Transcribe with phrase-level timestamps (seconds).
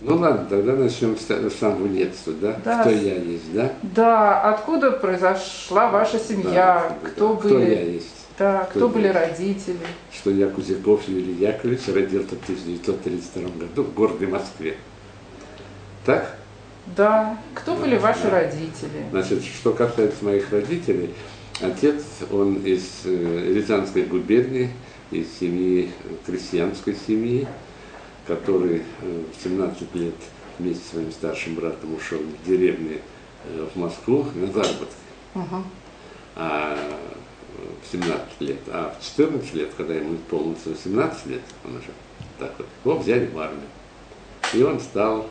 [0.00, 2.60] Ну ладно, тогда начнем с самого детства, да?
[2.64, 2.80] Да.
[2.82, 3.72] Кто я есть, да?
[3.82, 6.96] Да, откуда произошла ваша семья?
[7.02, 7.40] Да, кто да.
[7.48, 7.70] были?
[7.70, 8.06] я есть?
[8.38, 9.16] Да, Кто кто были есть?
[9.16, 9.78] родители?
[10.12, 14.76] Что я Кузяков Юрий Яковлевич родился в 1932 году в городе Москве.
[16.06, 16.36] Так?
[16.96, 18.30] Да, кто были ваши Да.
[18.30, 19.04] родители?
[19.10, 21.12] Значит, что касается моих родителей,
[21.60, 24.70] отец, он из э, Рязанской губернии,
[25.10, 25.90] из семьи,
[26.24, 27.48] крестьянской семьи,
[28.28, 30.14] который э, в 17 лет
[30.58, 33.00] вместе с своим старшим братом ушел в деревню
[33.44, 34.94] э, в Москву на заработки.
[35.34, 35.64] Мгм.
[36.36, 36.98] А э,
[37.82, 41.88] в 17 лет, а в 14 лет, когда ему исполнилось 18 лет, он уже
[42.38, 43.66] так вот, его взяли в армию.
[44.52, 45.26] И он стал,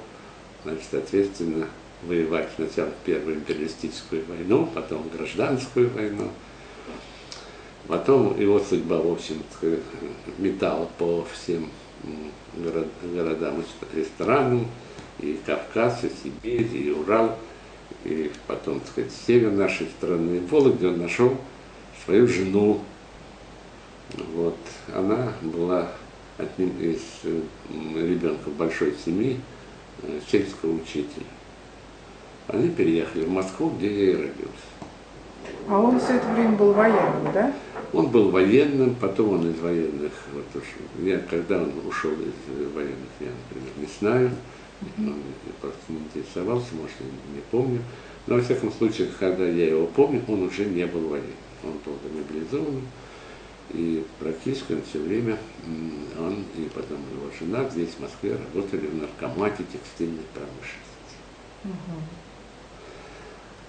[0.64, 1.68] значит, соответственно,
[2.04, 6.30] воевать сначала Первую империалистическую войну, потом гражданскую войну.
[7.88, 9.42] Потом его судьба, в общем
[10.38, 11.70] метала по всем
[13.14, 14.68] городам и странам,
[15.20, 17.38] и Кавказ, и Сибирь, и Урал,
[18.04, 20.42] и потом, так сказать, север нашей страны.
[20.50, 21.36] Вологде он нашел
[22.06, 22.82] свою жену.
[24.34, 24.58] Вот.
[24.94, 25.90] Она была
[26.38, 27.42] одним из э,
[27.96, 29.40] ребенков большой семьи,
[30.04, 31.26] э, сельского учителя.
[32.48, 34.77] Они переехали в Москву, где я и родился.
[35.70, 37.54] А он все это время был военным, да?
[37.94, 40.64] Он был военным, потом он из военных, вот уж,
[41.04, 44.32] я, когда он ушел из э, военных, я, например, не знаю,
[44.98, 45.22] он
[45.62, 47.82] просто не интересовался, может, я не помню.
[48.28, 51.32] Но, во всяком случае, когда я его помню, он уже не был военным.
[51.64, 52.82] Он был демобилизован,
[53.72, 55.38] и практически он все время,
[56.20, 60.88] он и потом его жена здесь, в Москве, работали в наркомате текстильной промышленности.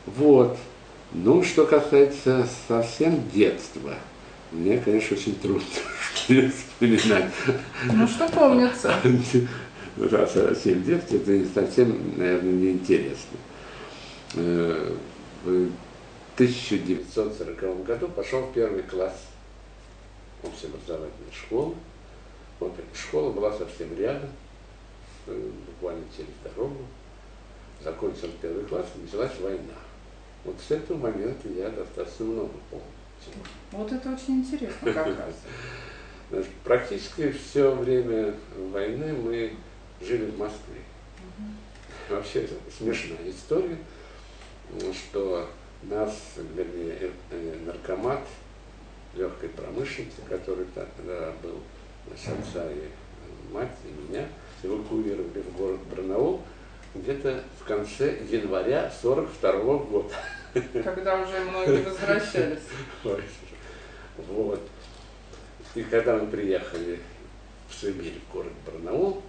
[0.06, 0.58] Вот.
[1.12, 3.94] Ну, что касается совсем детства,
[4.52, 5.64] мне, конечно, очень трудно
[6.50, 7.32] вспоминать.
[7.84, 8.94] Ну что помнится?
[9.96, 13.38] Раз совсем детство, это не совсем, наверное, неинтересно.
[14.34, 14.94] Э,
[15.44, 15.70] В
[16.34, 19.14] 1940 году пошел в первый класс
[20.42, 21.74] общеобразовательной школы.
[22.60, 24.28] Вот школа была совсем рядом,
[25.26, 26.84] э, буквально через дорогу.
[27.82, 29.74] Закончил первый класс, началась война.
[30.44, 32.84] Вот с этого момента я достаточно много помню.
[33.72, 35.34] Вот это очень интересно, как раз.
[36.30, 38.34] Значит, практически все время
[38.70, 39.52] войны мы
[40.00, 40.80] жили в Москве.
[42.08, 43.78] Вообще смешная история,
[44.92, 45.48] что
[45.82, 48.20] нас, вернее, э, э, наркомат
[49.14, 51.60] легкой промышленности, который тогда был
[52.08, 54.26] наш отца и э, мать, и меня,
[54.62, 56.42] эвакуировали в город Барнаул
[56.94, 60.14] где-то в конце января 42 года.
[60.84, 62.62] Когда уже многие возвращались.
[63.04, 63.22] Ой,
[64.16, 64.60] Вот.
[65.74, 67.00] И когда мы приехали
[67.68, 69.22] в Сибирь, в город Барнаул,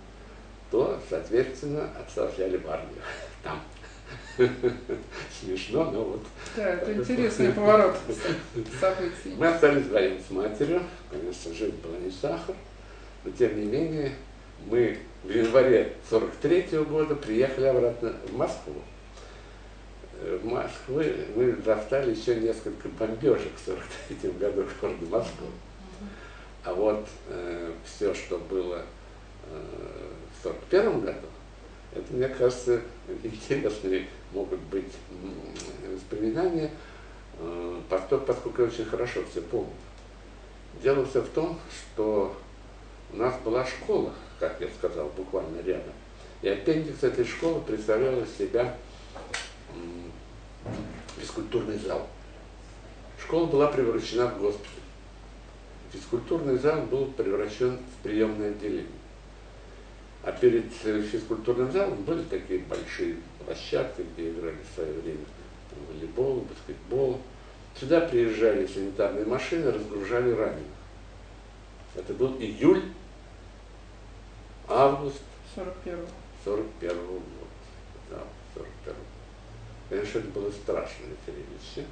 [0.71, 3.01] то, соответственно, отца взяли в армию.
[3.43, 3.61] Там.
[5.39, 6.25] Смешно, но вот.
[6.55, 7.97] Да, это интересный поворот
[8.79, 9.35] событий.
[9.37, 10.81] Мы остались вдвоем с матерью.
[11.11, 12.55] Конечно, жизнь была не сахар.
[13.23, 14.13] Но, тем не менее,
[14.67, 18.81] мы в январе 43 года приехали обратно в Москву.
[20.21, 25.47] Э, В Москве мы застали еще несколько бомбежек в 43 году в городе Москву.
[26.63, 27.07] А вот
[27.85, 28.83] все, что было
[29.49, 31.27] э, в 41 году,
[31.93, 32.81] это, мне кажется,
[33.23, 34.93] интересные могут быть
[35.91, 36.69] воспоминания,
[37.39, 39.73] э, поскольку, поскольку я очень хорошо все помню.
[40.83, 42.35] Дело все в том, что
[43.11, 45.93] у нас была школа, как я сказал, буквально рядом.
[46.41, 48.75] И аппендикс этой школы представлял из себя
[51.17, 52.07] физкультурный зал.
[53.19, 54.69] Школа была превращена в госпиталь.
[55.91, 58.87] Физкультурный зал был превращен в приемное отделение.
[60.23, 65.25] А перед э, физкультурным залом были такие большие площадки, где играли в свое время
[65.87, 67.21] волейбол, баскетбол.
[67.79, 70.65] Сюда приезжали санитарные машины, разгружали раненых.
[71.95, 72.83] Это был июль,
[74.69, 75.21] август
[75.55, 76.05] 41
[76.45, 77.19] 41 года.
[78.09, 78.23] Да,
[78.55, 78.95] 41
[79.89, 81.89] Конечно, это было страшное зрелище,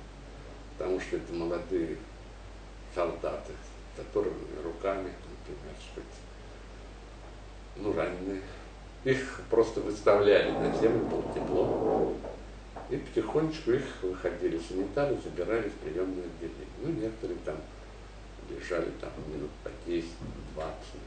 [0.78, 1.98] потому что это молодые
[2.94, 3.54] солдаты,
[3.96, 6.10] с руками, например, сказать,
[7.76, 8.42] ну, раненые.
[9.04, 12.14] Их просто выставляли на землю, было тепло.
[12.90, 16.68] И потихонечку их выходили санитары, забирали в приемное отделение.
[16.84, 17.58] Ну, некоторые там
[18.50, 20.06] лежали там минут по 10,
[20.56, 21.07] 20, например.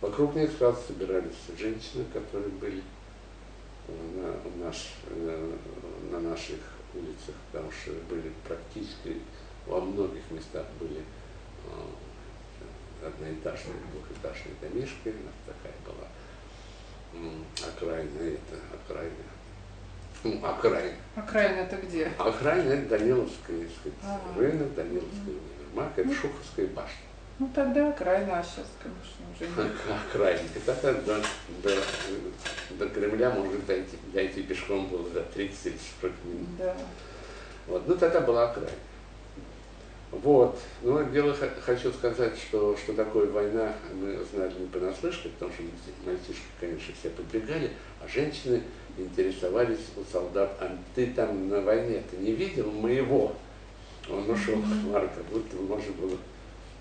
[0.00, 2.82] Вокруг них сразу собирались женщины, которые были
[3.88, 5.56] на, у нас, э,
[6.10, 6.58] на наших
[6.94, 9.18] улицах, потому что были практически
[9.66, 16.08] во многих местах были э, одноэтажные, двухэтажные домишки, у нас такая была
[17.68, 19.14] окраина это, окраина.
[20.22, 20.96] Ну, окраина.
[21.16, 22.12] Окраина это где?
[22.18, 24.38] Окраина это Даниловская, сказать, Ага.
[24.38, 27.06] рынок, Даниловский универмаг, это Шуховская башня.
[27.40, 29.72] Ну тогда окраина, а сейчас, конечно, уже нет.
[30.10, 30.40] Окраина.
[30.66, 31.22] Так до,
[31.62, 31.74] до,
[32.78, 36.48] до Кремля может дойти, дойти пешком было за 30 или 40 минут.
[36.58, 36.76] Да.
[37.66, 37.88] Вот.
[37.88, 38.70] Ну, тогда была окраина.
[40.10, 40.60] Вот.
[40.82, 41.34] Ну, дело
[41.64, 45.62] хочу сказать, что, что такое война, мы знали не понаслышке, потому что
[46.04, 47.70] мальчишки, конечно, все подбегали,
[48.04, 48.60] а женщины
[48.98, 53.34] интересовались у солдат, а ты там на войне, ты не видел моего?
[54.10, 56.18] Он ушел, Марка, будто можно было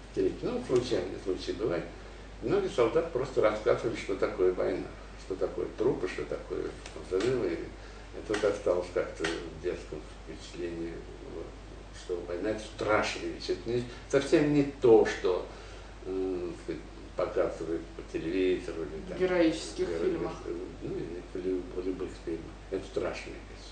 [0.09, 0.44] встретить.
[0.44, 1.85] Ну, случайные случаи бывают.
[2.41, 4.88] Многие солдат просто рассказывали, что такое война,
[5.25, 6.65] что такое трупы, что такое
[7.09, 7.57] взрывы.
[8.17, 10.94] Это вот осталось как-то в детском впечатлении,
[11.35, 11.45] вот,
[12.01, 13.50] что война это страшная вещь.
[13.50, 15.45] Это не- совсем не то, что
[16.06, 16.81] э, сказать,
[17.15, 20.31] показывают по телевизору или там, В героических геро- фильмах.
[20.81, 22.41] Ну, или в лю- в любых фильмах.
[22.71, 23.69] Это страшная вещь.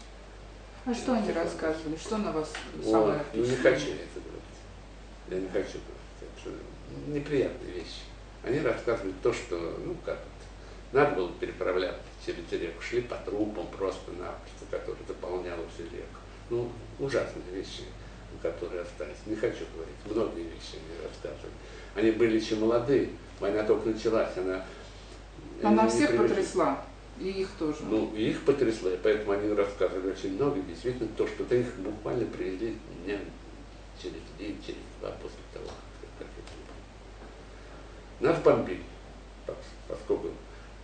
[0.85, 1.95] А что они рассказывали?
[1.97, 2.51] Что на вас
[2.83, 4.57] Ой, самое ну не хочу я это говорить.
[5.29, 5.96] Я не хочу говорить.
[6.49, 8.01] Это неприятные вещи.
[8.43, 10.27] Они рассказывают то, что, ну как это,
[10.93, 12.81] надо было переправляться через реку.
[12.81, 16.19] Шли по трупам просто-напросто, которые заполняла всю реку.
[16.49, 17.83] Ну, ужасные вещи,
[18.41, 19.17] которые остались.
[19.25, 19.95] Не хочу говорить.
[20.05, 21.53] Многие вещи они рассказывали.
[21.95, 23.09] Они были еще молодые.
[23.39, 24.35] Война только началась.
[24.37, 24.65] Она,
[25.61, 26.27] Она они не всех привыкли.
[26.29, 26.85] потрясла.
[27.19, 27.77] И их тоже.
[27.81, 30.61] Ну, и их потрясло, и поэтому они рассказывали очень много.
[30.61, 33.17] Действительно, то, что их буквально привезли дня
[34.01, 36.75] через день, через два после того, как, как это было.
[38.19, 38.81] Нас бомбили,
[39.45, 39.55] пос-
[39.87, 40.29] поскольку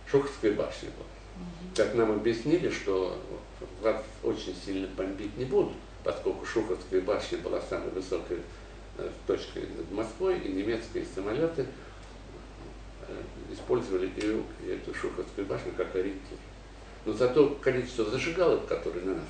[0.06, 1.06] Шуховская башня была.
[1.74, 3.18] Как нам объяснили, что
[3.82, 5.72] вас очень сильно бомбить не будут,
[6.04, 8.38] поскольку Шуховская башня была самой высокой
[8.98, 11.66] э, точкой над Москвой, и немецкие самолеты
[13.08, 13.22] э,
[13.52, 16.38] использовали ее, эту Шуховскую башню как ориентир.
[17.04, 19.24] Но зато количество зажигалок, которые на нас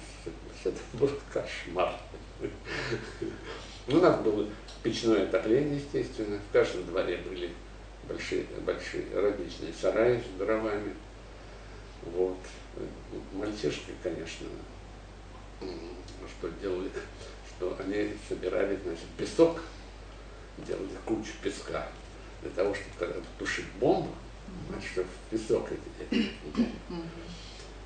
[0.64, 1.94] это был кошмар.
[3.86, 4.46] Ну, У нас было
[4.82, 6.38] печное отопление, естественно.
[6.48, 7.50] В каждом дворе были
[8.08, 10.94] большие, большие различные сараи с дровами.
[12.02, 12.38] Вот.
[13.32, 14.46] Мальчишки, конечно,
[15.60, 15.70] м,
[16.38, 16.90] что делали,
[17.48, 19.60] что они собирали, значит, песок,
[20.58, 21.88] делали кучу песка
[22.42, 24.10] для того, чтобы когда тушить бомбу,
[24.68, 26.68] значит, чтобы в песок эти- эти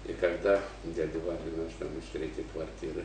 [0.04, 3.04] и когда дядя Ваня нас там из третьей квартиры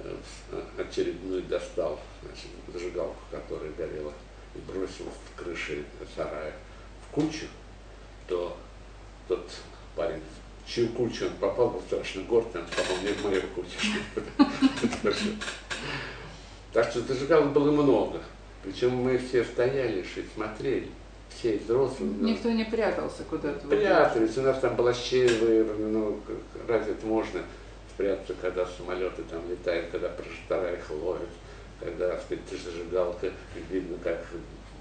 [0.00, 4.12] э, с- очередную достал, значит, зажигалку, которая горела,
[4.54, 5.84] и бросил с крыши
[6.14, 6.54] сарая
[7.06, 7.46] в кучу,
[8.26, 8.56] то
[9.28, 9.50] тот
[9.96, 10.22] парень,
[10.64, 13.78] в чью кучу он попал, был страшно горд, он попал не в мою кучу.
[16.72, 18.20] Так что зажигалок было много.
[18.62, 20.04] Причем мы все стояли
[20.34, 20.88] смотрели,
[21.30, 22.12] все взрослые.
[22.20, 23.66] Никто не прятался куда-то.
[23.66, 26.20] Прятались, у нас там была щель ну,
[26.66, 27.40] разве это можно
[27.94, 31.28] спрятаться, когда самолеты там летают, когда прожектора их ловят,
[31.80, 33.30] когда, сказать, зажигалка,
[33.70, 34.24] видно, как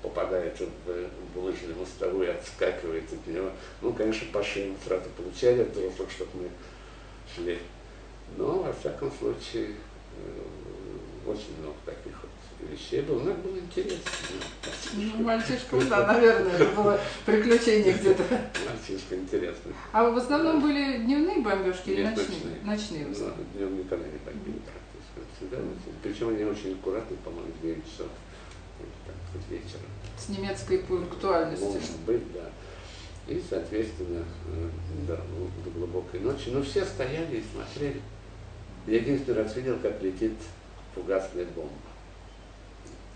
[0.01, 3.49] попадает в булыжную мостовую и отскакивает от него.
[3.81, 6.49] Ну, конечно, по мы сразу получали от взрослых, чтобы мы
[7.35, 7.59] шли.
[8.37, 9.71] Но, во всяком случае,
[10.15, 13.19] э, очень много таких вот вещей было.
[13.19, 14.11] Ну, это было интересно.
[14.93, 18.23] Ну, мальчишкам, да, наверное, это было приключение где-то.
[18.67, 19.73] Мальчишка интересно.
[19.91, 22.57] А в основном были дневные бомбежки или Нет, ночные?
[22.63, 23.05] Ночные.
[23.05, 23.45] в Ну, основном.
[23.55, 24.61] днем никогда не бомбили
[25.41, 25.93] ночью.
[26.03, 28.07] Причем они очень аккуратные, по-моему, в 9 часов
[29.05, 29.81] так, вечера.
[30.17, 31.69] С немецкой пунктуальностью.
[31.69, 32.49] Может быть, да.
[33.27, 34.69] И, соответственно, э,
[35.07, 35.17] да,
[35.65, 36.49] до глубокой ночи.
[36.49, 38.01] Но все стояли и смотрели.
[38.85, 40.33] Я единственный раз видел, как летит
[40.95, 41.71] фугасная бомба.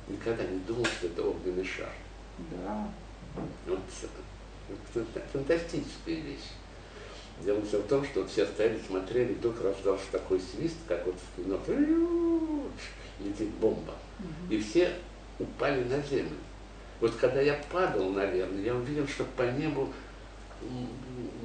[0.08, 1.94] Никогда не думал, что это огненный шар.
[2.52, 2.92] Да.
[3.66, 3.80] Вот,
[5.32, 6.52] фантастическая вещь.
[7.44, 11.16] Дело все в том, что вот все стояли, смотрели, вдруг раздался такой свист, как вот
[11.16, 11.60] в кино.
[13.20, 13.94] Летит бомба.
[14.50, 14.94] И все
[15.40, 16.38] упали на землю.
[17.00, 19.92] Вот когда я падал, наверное, я увидел, что по небу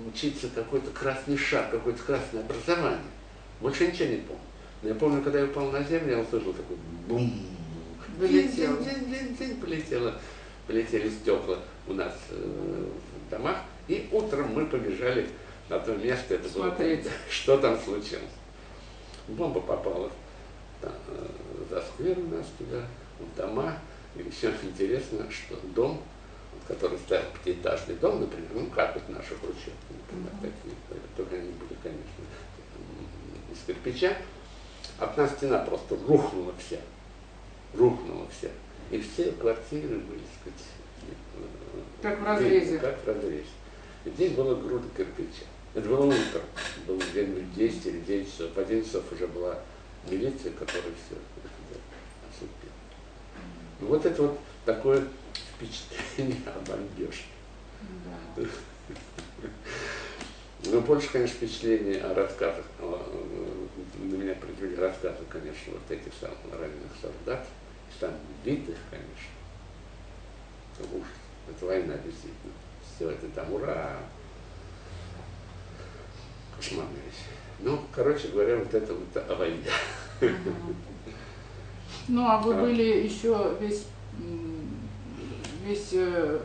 [0.06, 3.00] мчится какой-то красный шар, какое-то красное образование.
[3.60, 4.42] Больше ничего не помню.
[4.82, 6.76] Но я помню, когда я упал на землю, я услышал такой
[7.08, 7.32] бум.
[8.18, 8.76] Вылетело.
[8.82, 10.14] День, день, день, полетело,
[10.66, 12.86] полетели стекла у нас э,
[13.26, 13.56] в домах.
[13.88, 15.26] И утром мы побежали
[15.68, 17.06] на то место, это было, Смотреть.
[17.30, 18.22] что там случилось.
[19.28, 20.10] Бомба попала
[20.80, 21.26] там, э,
[21.70, 22.82] за сквер у нас туда,
[23.18, 23.78] в дома.
[24.14, 26.00] И еще интересно, что дом,
[26.68, 30.40] который стоял пятиэтажный дом, например, ну как вот наши хрущевки, например, Мгм.
[30.40, 30.74] такие,
[31.16, 32.24] только они были, конечно,
[33.52, 34.16] из кирпича,
[34.98, 36.78] одна стена просто рухнула вся,
[37.74, 38.48] рухнула вся.
[38.90, 40.66] И все квартиры были, так сказать,
[41.34, 42.78] э, Как в разрезе.
[42.78, 43.44] Как в разрезе.
[44.04, 45.44] И здесь было груда кирпича.
[45.76, 46.40] Это было утро,
[46.86, 48.50] было где-нибудь 10 или 9 часов.
[48.54, 49.58] В 11 часов уже была
[50.08, 51.18] милиция, которая все
[52.30, 52.72] осыпила.
[53.80, 55.06] Ну, вот это вот такое
[55.54, 57.24] впечатление о бомбеже.
[58.36, 58.42] Да.
[60.64, 62.64] Но больше, конечно, впечатление о рассказах.
[62.80, 67.46] На меня произвели рассказы, конечно, вот этих самых раненых солдат,
[68.00, 69.30] там битых, конечно.
[70.78, 72.54] Потому что это война действительно.
[72.82, 73.98] Все это там ура!
[76.56, 77.24] Кошмарная вещь.
[77.60, 79.64] Ну, короче говоря, вот это вот о войне.
[82.08, 82.60] Ну, а вы Да.
[82.60, 83.86] были еще весь,
[85.64, 86.40] весь э,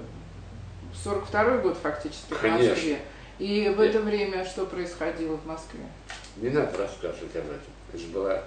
[1.05, 2.69] 42-й год фактически в Конечно.
[2.71, 2.99] Москве.
[3.39, 5.81] И в это время что происходило в Москве?
[6.37, 7.71] Не надо рассказывать об этом.
[7.93, 8.43] Это же была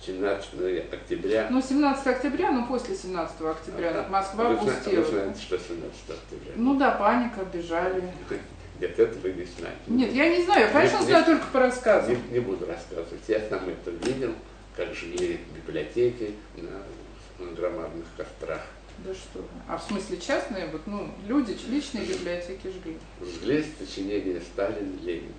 [0.00, 1.48] 17 октября.
[1.50, 4.08] Ну, 17 октября, ну после 17 октября Ага.
[4.08, 5.02] Москва вы, зна- пустела.
[5.02, 6.52] Вы знаете, что 17 октября?
[6.56, 8.02] Ну да, паника, бежали.
[8.80, 9.80] Нет, это вы не знаете.
[9.86, 11.26] Нет, я не знаю, я, конечно, Нет, знаю нет.
[11.26, 12.10] только по рассказам.
[12.10, 13.22] Не, не буду рассказывать.
[13.28, 14.34] Я сам это видел,
[14.76, 18.62] как жгли библиотеки на, на громадных кострах.
[18.98, 19.48] Да что вы.
[19.68, 22.98] А в смысле частные, вот, ну, люди, личные библиотеки жгли.
[23.20, 25.32] Жгли сочинения Сталина, Ленина,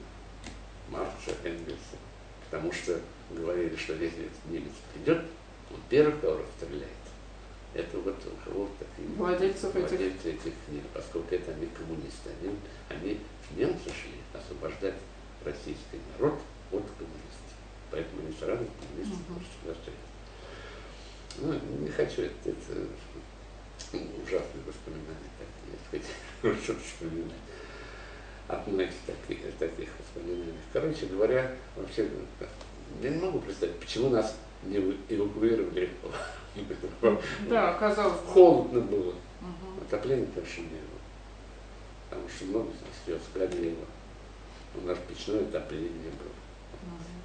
[0.89, 1.97] Маркса, Энгельса.
[2.49, 2.99] Потому что
[3.31, 5.19] говорили, что если этот немец придет,
[5.71, 6.91] он первый, кого расстреляет.
[7.75, 12.29] Это вот у кого такие Владельцев этих- владельцы этих книг, поскольку это они коммунисты.
[12.41, 12.55] Они,
[12.89, 13.19] они
[13.57, 14.95] немцы шли освобождать
[15.43, 16.35] российский народ
[16.71, 17.51] от коммунистов.
[17.91, 19.41] Поэтому они сразу коммунистов Мгм.
[19.67, 20.05] расстреляли.
[21.37, 22.87] Ну, не хочу, это, это
[24.23, 25.77] ужасные воспоминания такие,
[26.41, 27.31] сказать, вспоминать.
[28.47, 30.53] Отмыть таких, таких воспоминаний.
[30.71, 32.07] Короче говоря, вообще,
[33.01, 34.77] я не могу представить, почему нас не
[35.09, 35.89] эвакуировали.
[37.49, 38.19] Да, оказалось.
[38.25, 39.13] Холодно было.
[39.41, 39.81] Мгм.
[39.81, 41.01] Отопления, конечно, не было.
[42.09, 42.71] Потому что много
[43.03, 43.85] слез горело.
[44.75, 46.35] У нас печное отопление было.
[46.83, 47.15] Мгм.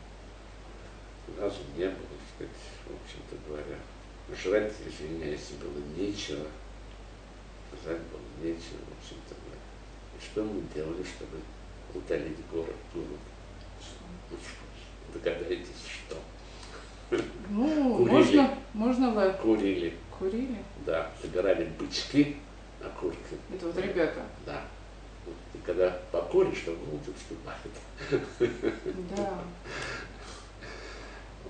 [1.38, 2.56] Газа не было, так сказать,
[2.86, 3.78] в общем-то говоря.
[4.36, 6.46] Жрать, извиняюсь, было нечего.
[7.82, 9.60] Жрать было нечего, в общем-то говоря.
[10.16, 11.38] И что мы делали, чтобы
[11.94, 12.76] утолить город?
[12.94, 13.02] Ну,
[13.82, 16.16] что, Догадаетесь, что?
[17.50, 18.10] Ну, Курили.
[18.10, 20.56] можно, можно ли Курили, курили?
[20.86, 22.36] да, собирали бычки,
[22.82, 23.18] окурки,
[23.52, 24.20] Это вот ребята.
[24.46, 24.62] да.
[25.26, 28.52] Вот, И когда покуришь, то голод отступает.
[29.16, 29.38] Да.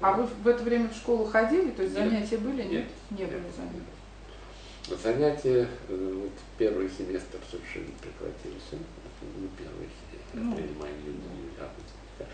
[0.01, 1.71] А вы в это время в школу ходили?
[1.73, 2.09] То есть Нет.
[2.09, 2.63] занятия были?
[2.63, 2.71] Нет?
[2.71, 2.87] Нет.
[3.11, 3.31] Не Нет.
[3.31, 5.03] были занятий.
[5.03, 8.77] Занятия, э, вот первый семестр совершенно прекратился.
[9.21, 10.53] Ну, первый семестр, Ну.
[10.53, 11.21] апрель, май, июнь,
[11.61, 12.33] август.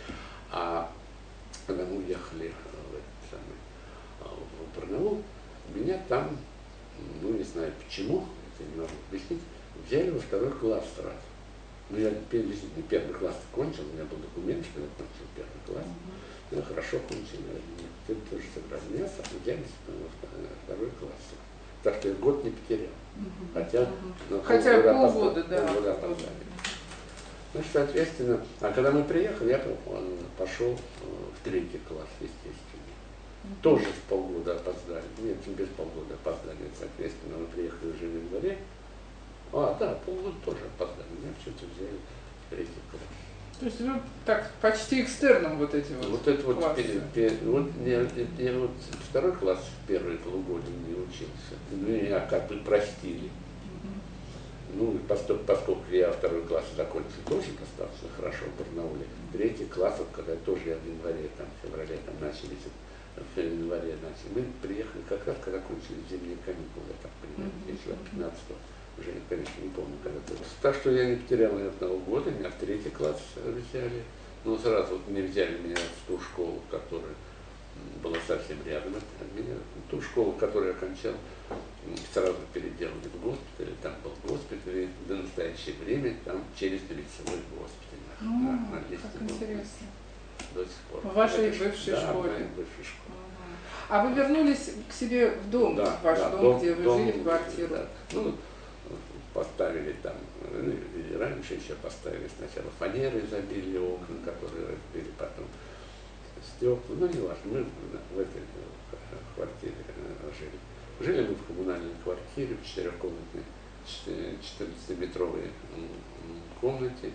[0.53, 0.91] А
[1.67, 2.51] когда мы уехали э,
[2.91, 3.59] в этот самый,
[4.21, 5.23] а, в Барнаул,
[5.75, 6.37] меня там,
[7.23, 9.41] ну не знаю почему, это не могу объяснить,
[9.87, 11.17] взяли во второй класс сразу.
[11.89, 15.87] Ну, я действительно первый класс кончил, у меня был документ, что я кончил первый класс.
[16.51, 18.83] Ну, хорошо кончил, наверное, ты тоже собрали.
[18.91, 21.23] Меня сразу взяли во второй- второй класс.
[21.85, 22.91] Так что я год не потерял.
[23.55, 23.89] Хотя,
[24.31, 25.67] ну, Хотя полгода да.
[25.67, 26.47] полгода опоздали.
[27.55, 30.77] Ну, соответственно, а когда мы приехали, я э, пошел э,
[31.41, 32.86] в третий класс, естественно.
[33.63, 35.05] Тоже с полгода опоздали.
[35.19, 36.59] Нет, не без полгода опоздали.
[36.79, 38.59] Соответственно, мы приехали уже в январе.
[39.53, 41.09] А, да, полгода тоже опоздали.
[41.21, 41.97] Меня что-то взяли
[42.47, 43.03] в третий класс.
[43.59, 43.93] То есть вы
[44.27, 46.09] так почти экстерном вот эти вот.
[46.11, 46.83] Вот это вот, классы.
[47.15, 48.07] пе- пе- вот я,
[48.39, 48.71] я вот
[49.09, 51.57] второй класс первые полугодия не учился.
[51.71, 53.31] Ну, меня как бы простили.
[54.75, 59.95] Ну, и поскольку, поскольку я второй класс закончил тоже достаточно хорошо в Барнауле, третий класс,
[59.99, 62.59] вот когда тоже я в январе, там, в феврале там начались,
[63.17, 67.93] в январе начали, мы приехали как раз, когда кончились зимние каникулы, я так понимаю, если
[68.11, 68.39] 15
[68.99, 70.43] уже, я, конечно, не помню, когда это.
[70.63, 74.03] Так что я не потерял ни одного года, меня в третий класс взяли.
[74.45, 77.15] Ну, сразу вот не взяли меня в ту школу, которая
[78.03, 79.55] была совсем рядом от меня.
[79.91, 81.13] Ту школу, которую я окончал,
[81.51, 88.01] м, сразу переделали в госпиталь, там был госпиталь, и до настоящее время там челюстно-лицевой госпиталь.
[88.21, 89.35] на- Ну, на- на как был.
[89.35, 89.87] интересно.
[90.55, 91.01] До сих пор.
[91.03, 92.31] В вашей Это бывшей да, школе.
[92.31, 93.06] в моей бывшей школе.
[93.89, 96.99] А вы вернулись к себе в дом, Да, в ваш да, дом, где вы дом,
[97.07, 97.75] жили, в квартиру?
[97.75, 97.87] да.
[98.13, 98.35] Ну,
[99.33, 100.15] поставили там,
[100.51, 105.45] ну, и раньше еще поставили сначала фанеры, забили окна, которые разбили, потом
[106.43, 106.79] стекла.
[106.89, 107.67] Ну, не важно, мы
[108.15, 108.43] в этой
[109.35, 110.59] квартире э, жили.
[110.99, 113.43] Жили мы в коммунальной квартире, в четырехкомнатной,
[113.87, 115.51] 14-метровой
[116.61, 117.11] комнате.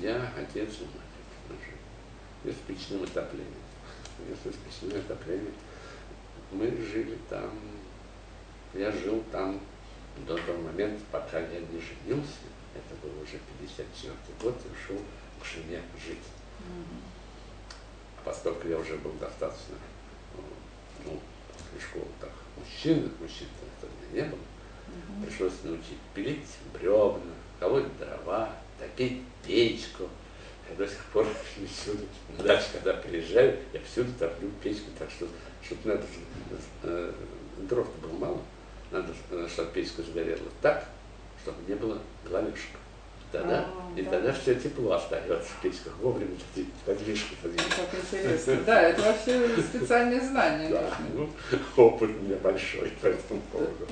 [0.00, 2.54] Я, отец и мать.
[2.54, 3.63] С печным отоплением.
[4.28, 5.54] Если с печным отоплением.
[6.50, 7.50] Мы жили там,
[8.74, 9.60] я жил там
[10.26, 12.46] до того момента, пока я не женился.
[12.74, 15.02] это был уже 54 год, и ушел
[15.40, 16.18] к жене жить.
[18.18, 19.74] А поскольку я уже был достаточно,
[21.04, 23.48] ну, после школы так, мужчина, мужчин
[23.80, 24.40] тогда не было,
[25.26, 30.08] пришлось научить пилить бревна, колоть дрова, топить печку.
[30.70, 31.26] Я до сих пор
[31.68, 32.04] всюду,
[32.38, 35.26] на когда приезжаю, я всюду топлю печку, так что,
[35.62, 36.04] чтобы надо,
[36.82, 37.12] э,
[37.58, 38.40] дров было мало,
[38.90, 40.88] надо, э, чтобы печка сгорела так,
[41.42, 42.70] чтобы не было главешек.
[43.34, 44.10] Тогда, а, и да.
[44.12, 45.92] тогда все тепло остается в печках.
[46.00, 46.36] Вовремя
[46.86, 47.68] подвижку подвижку.
[47.68, 48.56] Как интересно.
[48.64, 50.68] Да, это вообще специальные знания.
[50.68, 51.28] Да, ну,
[51.76, 53.88] опыт у меня большой по этому поводу.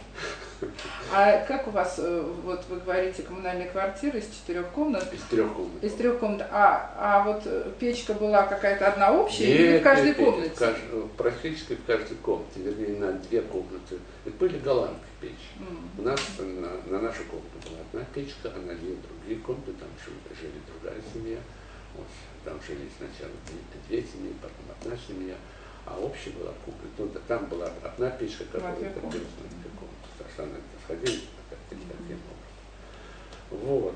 [1.13, 5.13] А как у вас, э, вот вы говорите, коммунальная квартира из четырех комнат?
[5.13, 5.85] Из трех комнат.
[5.85, 6.49] Из трех комнат.
[6.51, 10.51] А, а вот э, печка была какая-то одна общая нет, или в каждой нет, комнате?
[10.51, 10.79] В кажд...
[11.17, 13.99] Практически в каждой комнате, вернее, на две комнаты.
[14.25, 15.53] Это были голландки печь.
[15.59, 16.01] Mm.
[16.01, 19.89] У нас на, на нашу комнату была одна печка, а на две другие комнаты, там
[20.05, 21.39] жили другая семья.
[21.95, 22.07] Вот,
[22.45, 25.35] там жили сначала две, две семьи, потом одна семья.
[25.85, 26.89] А общая была кухня.
[26.97, 28.93] Ну, там была одна печка, которая
[30.39, 31.29] это сходились
[31.69, 32.19] таким.
[33.51, 33.95] Вот.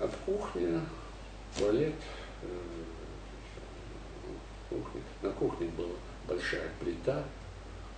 [0.00, 0.80] От кухни,
[1.56, 1.94] туалет,
[2.42, 2.46] э,
[4.70, 5.02] кухня.
[5.22, 5.94] На кухне была
[6.26, 7.24] большая плита,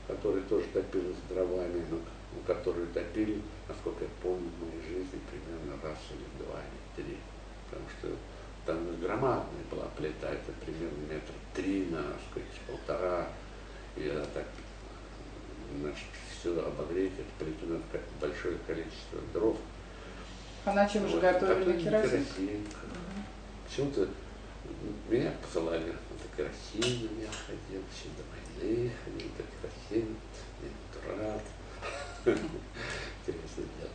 [0.06, 1.98] которая тоже топилась дровами, но
[2.46, 7.16] которую топили, насколько я помню, в моей жизни примерно раз или два или три.
[7.70, 8.08] Потому что
[8.66, 13.28] там громадная была плита, это примерно метр три на, сказать, полтора.
[13.96, 14.46] И она так
[15.80, 17.84] значит, все обогреть, это плиту надо
[18.20, 19.56] большое количество дров.
[20.64, 22.26] А на чем же готовили керосин?
[23.68, 24.08] Почему-то
[25.08, 29.42] меня посылали на керосин, я ходил еще до войны, ходил до
[29.92, 30.16] керосин,
[30.62, 31.42] я рад.
[32.24, 33.90] Интересно дело.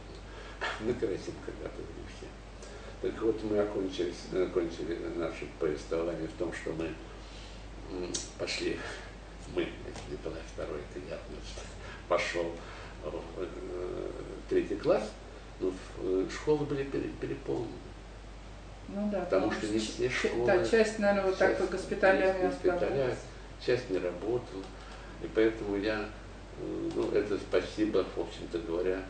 [0.82, 2.28] На керосин когда готовили все.
[3.02, 6.94] Так вот мы окончили, окончили наше повествование в том, что мы
[8.38, 8.78] пошли
[9.56, 9.68] мы,
[10.12, 11.66] Николай II, это я, значит,
[12.08, 12.52] пошел
[13.04, 14.12] в э,
[14.48, 15.04] третий класс,
[16.32, 17.68] школы были переполнены.
[18.88, 20.46] Ну да, потому, что не все школы.
[20.46, 23.16] Да, часть, наверное, вот часть, так по госпиталям госпиталя,
[23.64, 24.64] часть не работала.
[25.22, 26.10] И поэтому я,
[26.60, 29.02] э, ну, это спасибо, в общем-то говоря,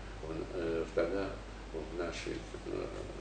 [0.95, 1.27] тогда
[1.71, 2.33] в нашей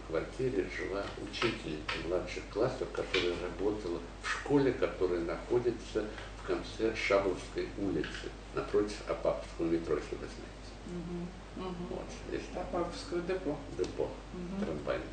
[0.08, 6.04] квартире жила учитель младших классов, которая работала в школе, которая находится
[6.48, 10.72] конце Шабловской улицы, напротив Апаповского метро, если вы знаете.
[10.86, 11.26] Угу,
[11.58, 11.96] угу.
[11.96, 13.56] Вот, здесь Апаповского депо.
[13.76, 14.64] Депо угу.
[14.64, 15.06] трамвайное.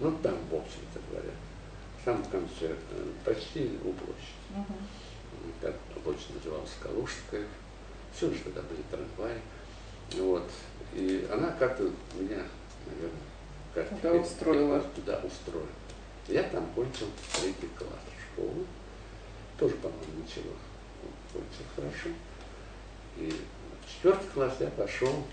[0.00, 1.30] Ну, там, в общем-то говоря,
[2.00, 4.56] в самом конце, э, почти у площади.
[4.56, 4.74] Угу.
[5.60, 7.46] Как площадь называлась Калужская.
[8.14, 9.40] Все же тогда были трамваи.
[10.12, 10.50] Вот.
[10.94, 12.42] И она как-то меня,
[12.86, 13.28] наверное,
[13.74, 14.80] как туда устроила.
[14.94, 15.68] Туда устроила.
[16.28, 18.00] Я там кончил третий класс
[18.32, 18.66] школы
[19.58, 20.52] тоже, по-моему, ничего.
[21.32, 22.10] Получилось хорошо.
[23.16, 25.24] И в четвертый класс я пошел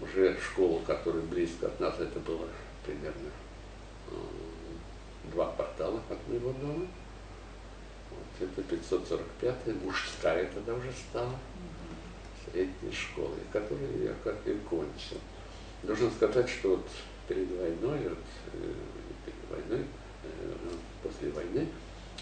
[0.00, 2.46] уже школу, которая близко от нас, это было
[2.84, 3.30] примерно
[4.10, 4.14] э,
[5.32, 6.86] два квартала от моего дома.
[8.10, 11.34] Вот это 545-я, мужская тогда уже стала,
[12.44, 15.18] средняя школа, которую я как и кончил.
[15.82, 16.88] Должен сказать, что вот
[17.28, 18.18] перед войной, вот,
[18.52, 18.74] э,
[19.24, 19.86] перед войной,
[20.22, 20.52] э,
[21.02, 21.68] после войны,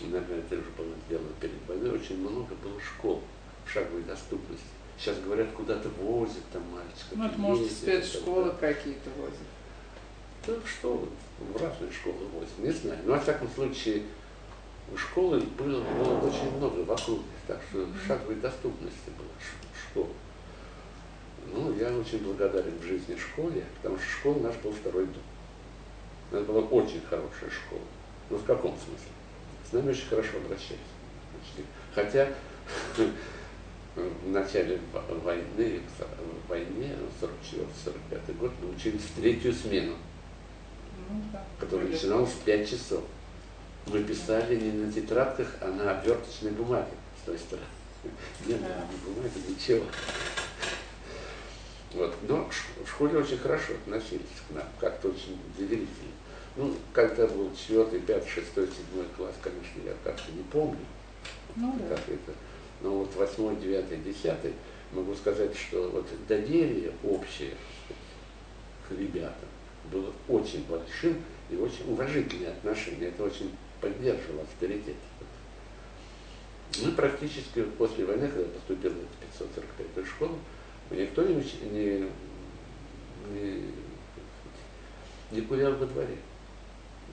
[0.00, 3.22] наверное, это уже было сделано перед войной, очень много было школ
[3.66, 4.66] в шаговой доступности.
[4.98, 7.16] Сейчас говорят, куда-то возят там мальчиков.
[7.16, 9.38] Ну, это, может, спецшколы какие-то возят.
[10.46, 12.98] Да что, в разные школы возят, не знаю.
[13.04, 14.02] Но, во всяком случае,
[14.92, 19.28] у школы было, было очень много вокруг, так что в шаговой доступности было
[19.90, 20.08] школа.
[21.52, 25.22] Ну, я очень благодарен в жизни школе, потому что школа наш был второй дом.
[26.30, 27.82] Это была очень хорошая школа.
[28.30, 29.12] Ну, в каком смысле?
[29.72, 30.80] с нами очень хорошо обращались.
[31.94, 32.28] Хотя
[33.94, 34.80] в начале
[35.22, 39.94] войны, в войне, 44-45 год, мы учились третью смену,
[41.10, 41.44] ну, да.
[41.58, 43.04] которая начиналась в 5 часов.
[43.86, 47.66] Мы писали не на тетрадках, а на оберточной бумаге с той стороны.
[48.46, 49.84] Не на бумаге, ничего.
[51.94, 52.14] Вот.
[52.22, 52.48] Но
[52.84, 56.12] в школе очень хорошо относились к нам, как-то очень доверительно.
[56.56, 60.84] Ну, когда был четвертый, пятый, шестой, седьмой класс, конечно, я как-то не помню,
[61.56, 61.96] ну, да.
[61.96, 62.32] как это.
[62.82, 64.52] Но вот восьмой, девятый, десятый,
[64.92, 67.54] могу сказать, что вот доверие общее
[68.88, 69.48] к ребятам
[69.90, 71.16] было очень большим
[71.50, 73.08] и очень уважительное отношение.
[73.08, 74.96] Это очень поддерживало авторитет.
[76.82, 80.38] Мы практически после войны, когда поступил в 545 школу,
[80.90, 81.34] никто не,
[81.70, 82.08] не,
[83.34, 83.72] не
[85.32, 86.18] не гулял во дворе,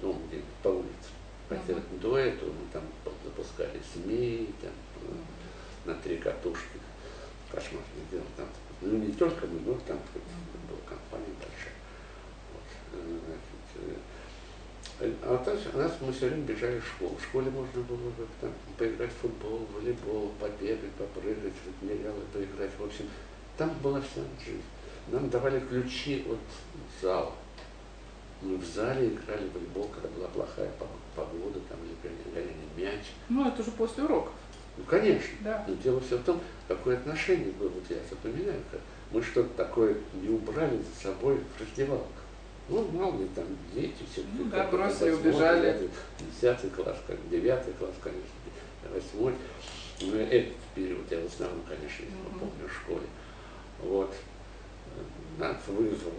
[0.01, 1.10] дома где по улице.
[1.47, 1.99] Хотя uh-huh.
[1.99, 2.84] до этого мы там
[3.23, 5.17] запускали змеи, там, uh-huh.
[5.86, 6.80] На три катушки.
[7.52, 8.24] Кошмарное дело.
[8.38, 8.48] Там,
[8.82, 9.98] ну, не только мы, но там
[10.68, 11.74] была компания большая.
[12.54, 13.42] Вот, значит,
[13.76, 13.96] э,
[15.02, 17.15] а у нас мы все время бежали в школу.
[17.15, 18.12] В школе можно было
[18.42, 22.72] там, поиграть в футбол, волейбол, побегать, попрыгать, в миллионы поиграть.
[22.78, 23.06] В общем,
[23.58, 24.62] там была вся жизнь.
[25.08, 26.39] Нам давали ключи от
[27.02, 27.34] зала.
[28.42, 30.70] Мы в зале играли в волейбол, когда была плохая
[31.15, 31.96] погода, там или
[32.34, 33.06] гоняли мяч.
[33.30, 34.34] Ну, это уже после уроков.
[34.80, 35.30] Ну, конечно.
[35.42, 35.65] Да.
[35.68, 37.68] Но дело все в том, какое отношение было.
[37.68, 38.80] Вот я запоминаю, как
[39.12, 42.08] мы что-то такое не убрали за собой в раздевалках.
[42.70, 44.22] Ну, мало ли там дети все.
[44.38, 45.89] Ну, да, бросили, убежали.
[46.20, 49.34] Десятый класс, как девятый класс, конечно, восьмой.
[50.02, 52.39] Ну, этот период я в основном, конечно, mm-hmm.
[52.39, 53.08] помню в школе.
[53.80, 54.15] Вот.
[55.38, 56.13] Нас вызвал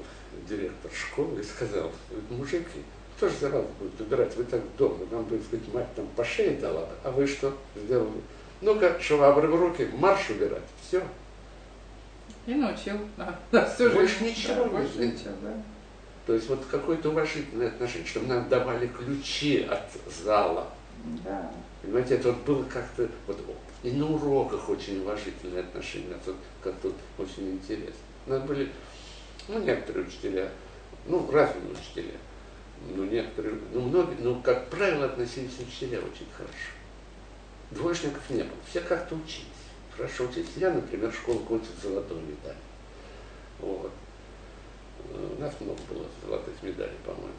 [0.46, 1.90] директор школы и сказал,
[2.29, 2.83] мужики,
[3.16, 4.37] кто же за вас будет убирать?
[4.37, 8.20] Вы так дома, вам будет сказать, мать там по шее дала, а вы что сделали?
[8.61, 11.03] Ну-ка, швабры в руки, марш убирать, все.
[12.46, 15.62] И научил, да, да всю Больше ничего да, больше ничего, да.
[16.27, 19.83] То есть вот какое-то уважительное отношение, чтобы нам давали ключи от
[20.25, 20.68] зала.
[21.25, 21.51] Да.
[21.83, 23.38] Понимаете, это вот было как-то, вот
[23.83, 27.94] и на уроках очень уважительное отношение, это как-то очень интересно.
[28.27, 28.70] У нас были,
[29.49, 30.51] ну, некоторые учителя,
[31.07, 32.18] ну, разные учителя,
[32.94, 36.79] ну, некоторые, ну, многие, ну, как правило, относились учителя очень хорошо.
[37.70, 39.46] Двоечников не было, все как-то учились.
[39.96, 40.48] Хорошо учились.
[40.56, 42.56] Я, например, школу кончил золотой медаль.
[43.59, 43.92] Вот.
[45.12, 47.33] У нас много было золотых медалей, по-моему,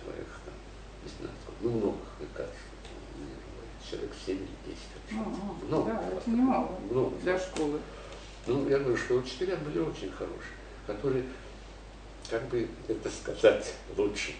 [0.00, 0.54] человек там,
[1.02, 1.98] не знаю, сколько, ну, много,
[2.34, 2.58] кажется
[3.88, 4.78] человек 7 или 10.
[5.12, 5.92] А, много.
[5.92, 7.16] Да, это немало много.
[7.18, 7.80] для школы.
[8.46, 11.24] Ну, я говорю, что учителя были очень хорошие, которые,
[12.30, 14.32] как бы это сказать лучше,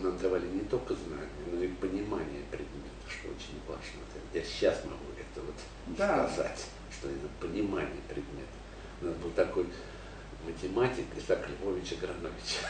[0.00, 4.00] нам давали не только знания, но и понимание предмета, что очень важно.
[4.32, 5.54] Я сейчас могу это вот
[5.98, 6.26] да.
[6.28, 8.48] сказать, что это понимание предмета.
[9.00, 9.66] У нас был такой
[10.46, 12.60] математик Исаак Львович Агранович.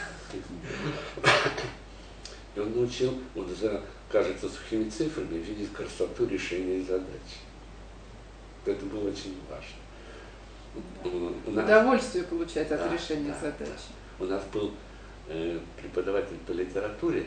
[2.55, 3.81] И он научил вот за,
[4.11, 7.41] кажется, сухими цифрами видеть красоту решения задач.
[8.65, 9.83] Это было очень важно.
[11.03, 11.51] Да.
[11.51, 13.89] нас, Удовольствие получать от да, решения да, задачи.
[14.19, 14.25] Да.
[14.25, 14.71] У нас был
[15.27, 17.25] преподаватель по литературе,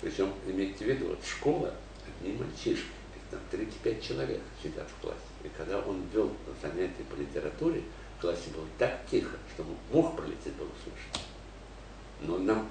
[0.00, 1.74] причем имейте в виду, вот школа,
[2.06, 2.86] одни мальчишки,
[3.32, 5.18] там 35 человек сидят в классе.
[5.42, 7.82] И когда он вел занятия по литературе,
[8.18, 11.26] в классе было так тихо, что мог пролететь было слышать.
[12.20, 12.68] Но нам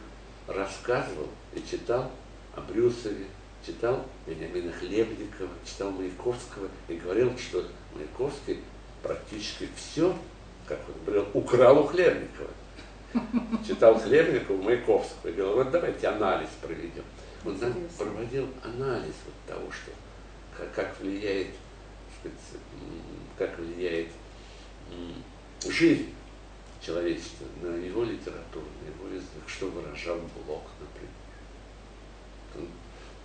[0.47, 2.11] рассказывал и читал
[2.55, 3.25] о Брюсове,
[3.65, 8.59] читал Вениамина Хлебникова, читал Маяковского и говорил, что Маяковский
[9.01, 10.15] практически все,
[10.67, 12.49] как он говорил, украл у Хлебникова.
[13.67, 17.03] Читал Хлебникова, Маяковского и говорил, вот давайте анализ проведем.
[17.45, 19.91] Он нам проводил анализ вот того, что,
[20.55, 21.47] как, как влияет,
[22.19, 22.37] сказать,
[23.37, 24.09] как влияет
[25.67, 26.13] жизнь
[26.81, 32.69] человечества, на его литературу, на его язык, что выражал Блок, например.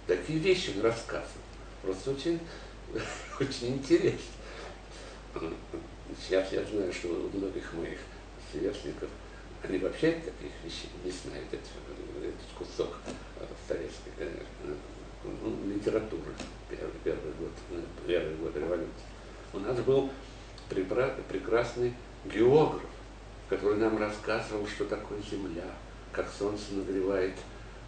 [0.07, 1.43] такие вещи он рассказывал.
[1.83, 2.41] Просто очень,
[3.41, 4.21] очень интересно.
[6.21, 7.99] Сейчас я знаю, что у многих моих
[8.51, 9.09] сверстников,
[9.69, 11.67] они вообще таких вещей не знают, этот,
[12.23, 12.97] этот кусок
[13.67, 14.11] советской
[15.25, 16.33] ну, литературы,
[16.71, 17.51] первый, первый, год,
[18.07, 18.91] первый год революции.
[19.53, 20.11] У нас был
[20.69, 22.83] прекрасный географ,
[23.49, 25.71] который нам рассказывал, что такое Земля,
[26.13, 27.35] как Солнце нагревает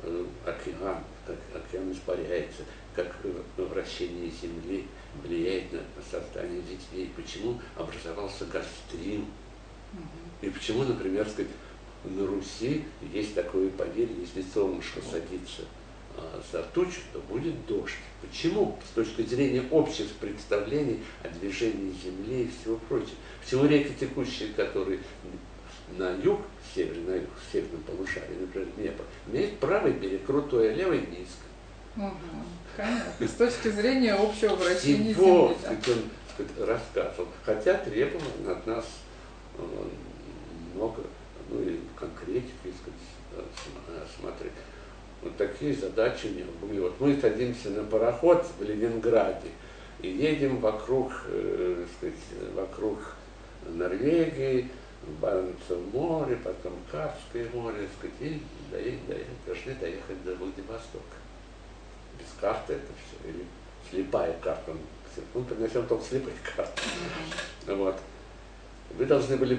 [0.03, 2.63] э, океан, как океан испаряется,
[2.95, 4.87] как э, вращение Земли
[5.23, 9.27] влияет на создание детей, почему образовался гастрим,
[10.41, 11.51] и почему, например, сказать,
[12.05, 15.63] на Руси есть такое поверье, если солнышко садится
[16.17, 17.95] а, за тучу, то будет дождь.
[18.21, 18.79] Почему?
[18.91, 23.17] С точки зрения общих представлений о движении Земли и всего прочего.
[23.43, 25.01] Почему реки текущие, которые
[25.97, 26.41] на юг,
[26.75, 31.49] север, на юг, в северном полушарии, например, Днепр, имеет правый берег крутой, а левый низко.
[31.97, 32.13] Угу,
[32.77, 33.27] конечно.
[33.27, 35.79] С точки зрения общего вращения Всего, Земли.
[35.87, 35.93] Да.
[35.93, 37.29] он рассказывал.
[37.45, 38.85] Хотя требовал от нас
[39.57, 39.63] э,
[40.75, 41.03] много,
[41.49, 43.45] ну и конкретики, сказать,
[43.89, 44.53] э, смотреть.
[45.23, 46.81] Вот такие задачи у него были.
[46.81, 49.49] Вот мы садимся на пароход в Ленинграде
[50.01, 52.99] и едем вокруг, э, сказать, вокруг
[53.67, 54.71] Норвегии,
[55.21, 61.17] Баренцево море, потом Карское море, сказать, и доехать, доехать, должны доехать до Владивостока.
[62.19, 63.45] Без карты это все, или
[63.91, 64.73] слепая карта.
[65.35, 66.83] Он принесет только слепые карты.
[67.67, 67.99] Вот.
[68.97, 69.55] Вы должны были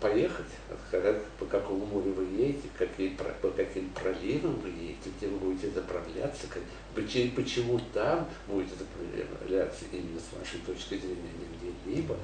[0.00, 0.46] поехать,
[0.88, 5.70] сказать, по какому морю вы едете, какие, по каким проливам вы едете, где вы будете
[5.70, 6.62] заправляться, как,
[6.94, 12.16] почему там будете заправляться именно с вашей точки зрения, не где-либо.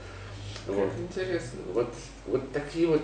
[0.67, 0.91] Вот.
[0.99, 1.61] интересно.
[1.73, 1.93] Вот,
[2.27, 3.03] вот такие вот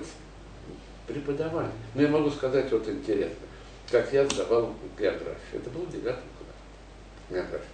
[1.07, 1.72] преподавания.
[1.94, 3.46] Но я могу сказать вот интересно,
[3.90, 5.37] как я сдавал географию.
[5.55, 7.31] Это был девятый класс.
[7.31, 7.66] География.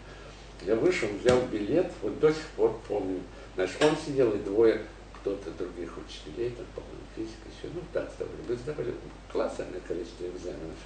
[0.63, 3.21] Я вышел, взял билет, вот до сих пор помню.
[3.55, 4.83] Значит, он сидел и двое
[5.27, 8.37] кто-то других учителей, там, по-моему, физика еще, ну, да, сдавали.
[8.49, 8.95] Мы сдавали
[9.33, 10.79] колоссальное количество экзаменов.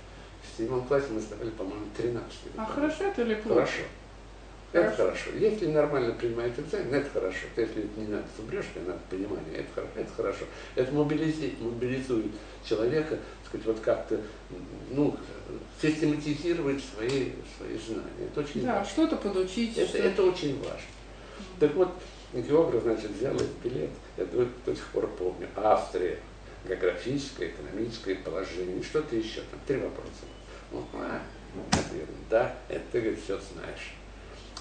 [0.43, 2.25] В седьмом классе мы сдавали, по-моему, 13.
[2.57, 3.61] А хорошо это или плохо?
[3.61, 3.83] Хорошо.
[4.73, 5.31] Это хорошо.
[5.39, 7.47] Если нормально принимает экзамен, это хорошо.
[7.57, 9.93] Если не надо зубрежки, надо понимание, это хорошо.
[9.97, 10.45] Это хорошо.
[10.77, 12.33] Это мобилизует, мобилизует
[12.65, 14.21] человека, сказать, вот как-то,
[14.91, 15.17] ну,
[15.83, 18.29] систематизировать свои, свои знания.
[18.31, 18.91] Это очень да, важно.
[18.91, 19.77] что-то подучить.
[19.77, 20.89] Это, что это очень важно.
[21.59, 21.91] Так вот,
[22.33, 26.19] географ, значит, взял этот билет, я до, до сих пор помню, Австрия,
[26.69, 30.11] географическое, экономическое положение, что-то еще, там три вопроса.
[30.71, 31.21] Ну, а,
[32.29, 33.95] да, это ты, говорит, все знаешь.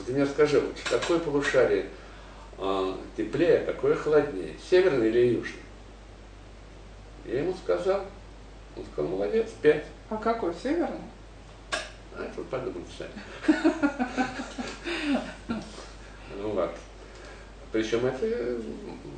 [0.05, 1.87] Ты мне скажи лучше, какое полушарие
[2.57, 5.59] э, теплее, а какое холоднее, северный или южный?
[7.25, 8.05] Я ему сказал,
[8.77, 9.85] он сказал, молодец, пять.
[10.09, 11.01] А какой, северный?
[12.15, 13.11] А это вы подумайте сами.
[16.41, 16.77] Ну ладно.
[17.71, 18.59] Причем это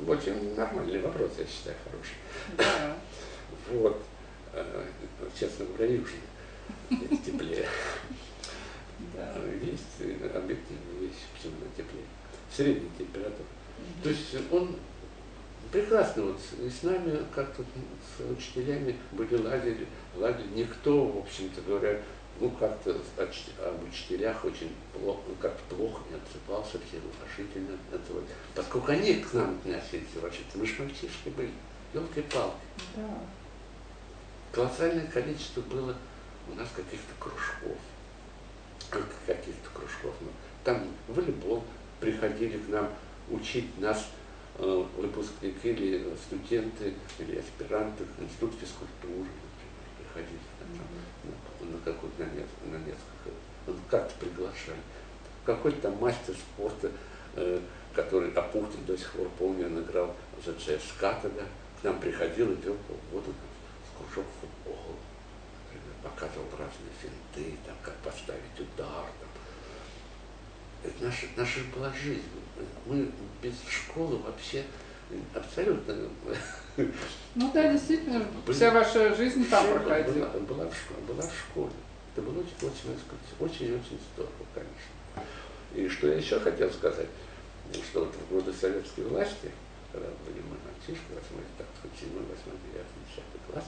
[0.06, 2.16] очень нормальный вопрос, я считаю, хороший.
[2.58, 2.96] Да.
[3.70, 4.02] Вот.
[4.52, 4.84] Э,
[5.38, 6.20] честно говоря, южный.
[6.90, 7.66] Есть теплее.
[9.14, 9.34] Да.
[9.62, 12.04] Есть объективные вещи, почему на теплее.
[12.54, 13.48] Средняя температура.
[14.02, 14.76] То есть он
[15.70, 19.86] прекрасно вот и с нами как-то с учителями были лагерь,
[20.16, 20.46] лагерь.
[20.54, 21.98] Никто, в общем-то говоря,
[22.42, 28.26] ну как-то об учителях очень плохо, ну, как плохо не отзывался, все уважительно называли.
[28.52, 31.52] Поскольку они к нам относились вообще-то, мы же мальчишки были,
[31.94, 32.56] елки-палки.
[32.96, 33.20] Да.
[34.50, 35.94] Колоссальное количество было
[36.50, 37.78] у нас каких-то кружков,
[38.90, 40.14] каких-то кружков.
[40.20, 40.28] Ну,
[40.64, 41.62] там волейбол
[42.00, 42.88] приходили к нам
[43.30, 44.08] учить нас
[44.58, 51.01] э, выпускники или студенты, или аспиранты, институт физкультуры, например, приходили на,
[51.72, 53.30] на какую-то, на, на несколько,
[53.66, 54.78] ну, как-то приглашали.
[55.44, 56.90] Какой-то мастер спорта,
[57.34, 57.60] э,
[57.94, 61.42] который Апухтин до сих пор помню, он играл за ЦСКА тогда,
[61.80, 62.78] к нам приходил и делал
[63.10, 63.32] полгода
[63.98, 64.96] кружок футбола,
[65.64, 69.28] например, показывал разные финты, там, как поставить удар, там.
[70.84, 72.22] Это наша, наша была жизнь.
[72.86, 74.64] Мы без школы вообще
[75.34, 75.94] абсолютно
[77.34, 80.26] ну да, действительно, Были, вся ваша жизнь там проходила.
[80.26, 81.72] Была, была, в школе, была в школе.
[82.14, 85.28] Это было очень-очень здорово, конечно.
[85.74, 87.08] И что я еще хотел сказать,
[87.90, 89.50] что вот в годы советской власти,
[89.92, 92.26] когда были мы мальчишки, 8, так сказать, 7, 8,
[92.72, 93.64] 9, 10 класс,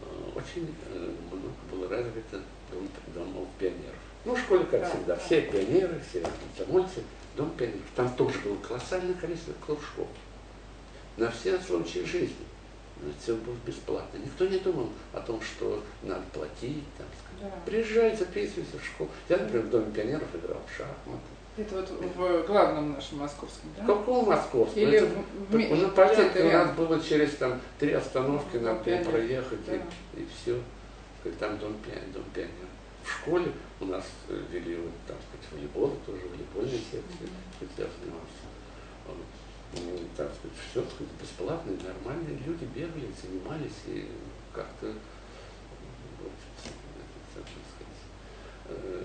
[0.00, 2.40] э, очень э, много было развито
[2.70, 3.96] дом, домов пионеров.
[4.24, 5.20] Ну, в школе, как да, всегда, да.
[5.20, 7.02] все пионеры, все комсомольцы,
[7.36, 7.86] дом пионеров.
[7.94, 10.08] Там тоже было колоссальное количество кружков
[11.16, 12.46] на все случаи жизни.
[13.20, 14.18] Все было бесплатно.
[14.18, 16.84] Никто не думал о том, что надо платить.
[16.96, 17.06] Там,
[17.42, 17.50] да.
[17.66, 19.10] Приезжай, записывайся в школу.
[19.28, 21.20] Я, например, в Доме пионеров играл в шахматы.
[21.58, 23.86] Это вот в главном нашем московском, да?
[23.86, 24.82] Каком московском?
[24.82, 29.10] Или это, в, в, на порядке у нас было через там три остановки, надо было
[29.10, 29.74] проехать, да.
[29.74, 30.58] и, и все.
[31.38, 31.74] Там дом,
[32.12, 32.70] дом пионеров.
[33.04, 34.04] В школе у нас
[34.50, 37.68] вели, вот, там сказать, волейбол, тоже волейбольные секции, mm-hmm.
[37.78, 38.46] я занимался
[39.84, 44.08] ну, так сказать, все так сказать, бесплатно, и нормальные люди бегали, занимались и
[44.52, 44.92] как-то
[48.68, 49.02] э,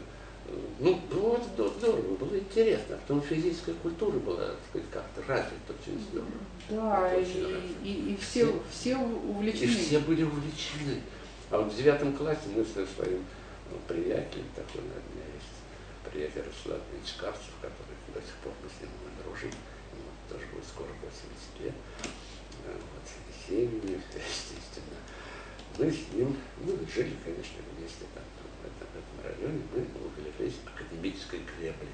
[0.79, 1.39] ну, было
[1.77, 6.31] здорово, было интересно, потому что физическая культура была, так сказать, как-то развита очень здорово.
[6.69, 7.23] Да, и,
[7.83, 9.65] и, и все, все, все увлечены.
[9.65, 11.01] И все были увлечены.
[11.51, 13.23] А вот в девятом классе мы со своим
[13.69, 18.69] ну, приятелем, такой у меня есть приятель Руслан Ильич Карцев, который до сих пор мы
[18.69, 18.89] с ним
[19.23, 19.51] дружим,
[20.31, 21.75] тоже будет скоро 80 лет,
[22.63, 24.99] э, вот, с семьями, естественно.
[25.77, 30.55] Мы с ним, мы жили, конечно, вместе там, в этом, в этом районе, мы углились
[30.63, 31.91] академической гребли.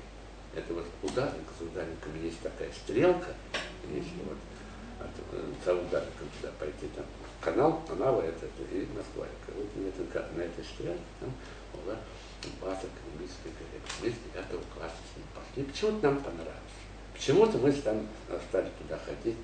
[0.53, 3.33] Это вот ударник за ударником есть такая стрелка,
[3.89, 4.37] если вот
[5.01, 7.05] от, э, за ударником туда пойти, там
[7.41, 9.25] канал, Анава это, и Москва.
[9.47, 11.33] Вот на этой, на этой стрелке там
[11.73, 11.97] была
[12.61, 13.81] база академической гребли.
[14.01, 15.63] Мы с 9 класса с ним пошли.
[15.63, 16.86] Почему-то нам понравилось.
[17.17, 18.07] Почему-то мы там
[18.49, 19.37] стали туда ходить,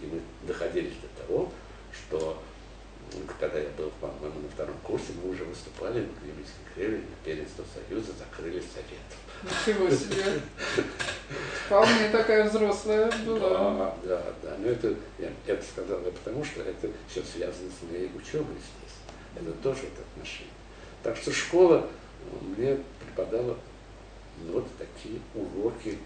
[0.00, 1.52] и мы доходили до того,
[1.92, 2.42] что
[3.38, 7.64] когда я был, по-моему, на втором курсе, мы уже выступали на академической креве, на первенство
[7.74, 9.18] Союза, закрыли Советов.
[9.42, 10.40] Ничего себе!
[11.72, 13.48] вполне такая взрослая была.
[13.48, 14.56] Да, да, да.
[14.58, 18.96] Но это, я это сказал я потому, что это все связано с моей учебой здесь.
[19.34, 20.52] Это тоже это отношение.
[21.02, 21.88] Так что школа
[22.42, 23.56] мне преподала
[24.44, 25.98] ну, вот такие уроки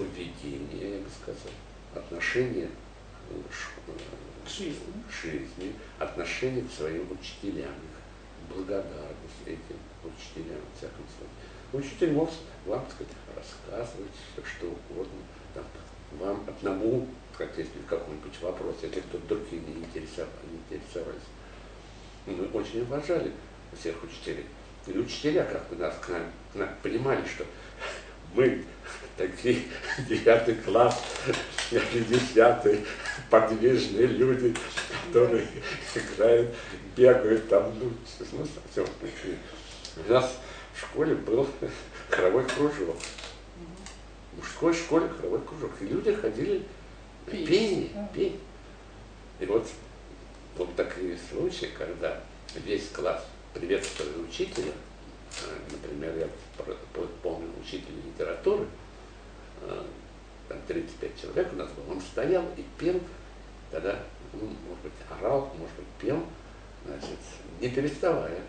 [0.00, 1.52] поведения, я бы сказал,
[1.94, 2.68] отношения
[3.28, 4.74] к жизни.
[5.08, 7.74] к жизни, отношение к своим учителям,
[8.48, 11.36] благодарность этим учителям, в всяком случае.
[11.72, 12.34] Учитель может
[12.66, 15.20] вам, так сказать, рассказывать все, что угодно,
[15.54, 15.64] там,
[16.18, 21.28] вам одному, как если какой-нибудь вопрос, если кто-то другие не интересовали, не интересовались.
[22.26, 23.32] Мы очень уважали
[23.78, 24.46] всех учителей.
[24.86, 27.44] И учителя как бы нас, к нам, к нам понимали, что
[28.34, 28.64] мы
[29.16, 29.62] такие
[30.08, 31.02] девятый класс,
[31.70, 32.84] или десятый,
[33.28, 34.54] подвижные люди,
[35.06, 35.46] которые
[35.94, 36.54] играют,
[36.96, 37.92] бегают там, ну,
[38.32, 39.38] ну совсем такие.
[39.96, 40.36] У нас
[40.74, 41.48] в школе был
[42.08, 42.96] хоровой кружок.
[44.32, 45.72] В мужской школе хоровой кружок.
[45.80, 46.64] И люди ходили
[47.26, 47.48] Петь.
[47.48, 48.32] пение.
[49.38, 49.66] И вот
[50.56, 52.20] был такие случаи, когда
[52.54, 54.72] весь класс приветствовали учителя,
[55.70, 56.28] например, я
[57.22, 58.66] помню учителя литературы,
[59.62, 59.84] э,
[60.48, 63.00] там 35 человек у нас был, он стоял и пел,
[63.70, 63.98] тогда,
[64.32, 66.22] ну, может быть, орал, может быть, пел,
[66.84, 67.18] значит,
[67.60, 68.40] не переставая.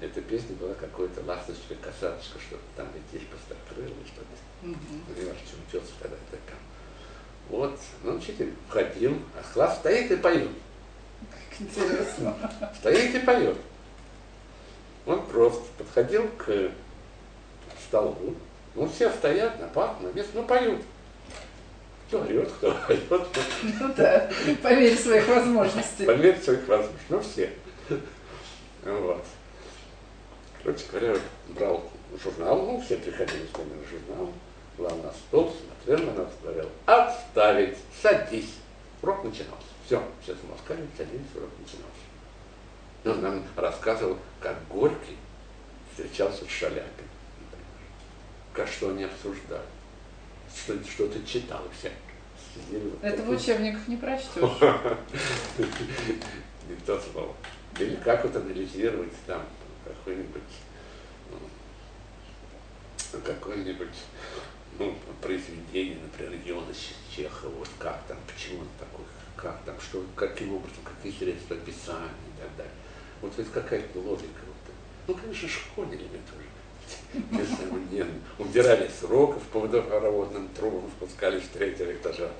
[0.00, 4.66] Эта песня была какой-то ласточка, косаточка, что-то там летишь построкрыло, что-то.
[4.66, 5.04] Мгм.
[5.06, 6.56] Понимаешь, чем учился тогда это пел.
[7.48, 10.50] Вот, ну, учитель входил, а класс стоит и поет.
[11.30, 12.36] Как интересно.
[12.78, 13.56] Стоит и поет.
[15.06, 16.70] Он просто подходил к
[17.86, 18.34] столбу.
[18.74, 20.80] Ну, все стоят на парк, на место, ну, поют.
[22.08, 23.02] Кто орет, кто поет,
[23.62, 24.30] Ну да,
[24.62, 26.04] по мере своих возможностей.
[26.06, 27.06] по мере своих возможностей.
[27.08, 27.52] Ну, все.
[28.84, 29.24] Вот.
[30.62, 31.16] Короче говоря,
[31.48, 31.82] брал
[32.22, 34.32] журнал, ну, все приходили с нами на журнал,
[34.76, 38.54] клал на стол, смотрел на нас, говорил, отставить, садись.
[39.02, 39.66] Урок начинался.
[39.86, 41.93] Все, все замолкали, садились, урок начинался.
[43.04, 45.16] И Он нам рассказывал, как Горький
[45.90, 46.88] встречался с например.
[48.52, 49.62] Как что они обсуждали.
[50.54, 51.90] Что, что-то читал все.
[52.54, 54.36] Сидели вот Это в учебниках не прочтешь.
[56.68, 57.34] Не то слово.
[57.78, 59.42] Или как вот анализировать там
[59.84, 60.42] какой-нибудь
[63.14, 63.96] ну, какое-нибудь
[64.78, 66.72] ну, произведение, например, Иона
[67.14, 69.04] Чехова, вот как там, почему он такой,
[69.36, 72.72] как там, что, каким образом, какие средства описания и так далее.
[73.24, 74.42] Вот ведь какая-то логика.
[74.46, 74.74] Вот.
[75.08, 76.44] Ну, конечно, школьники тоже.
[77.30, 78.20] Несомненно.
[78.38, 82.30] Убирали с уроков по водопроводным трубам, спускались с третьего этажа.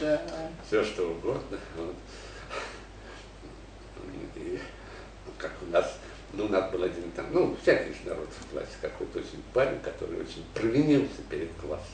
[0.00, 0.22] Да.
[0.66, 1.58] Все что угодно.
[1.76, 1.94] Вот.
[4.36, 4.58] И
[5.36, 5.98] как у нас,
[6.32, 10.22] ну, у нас был один там, ну, всякий народ в классе, какой-то очень парень, который
[10.22, 11.84] очень провинился перед классом.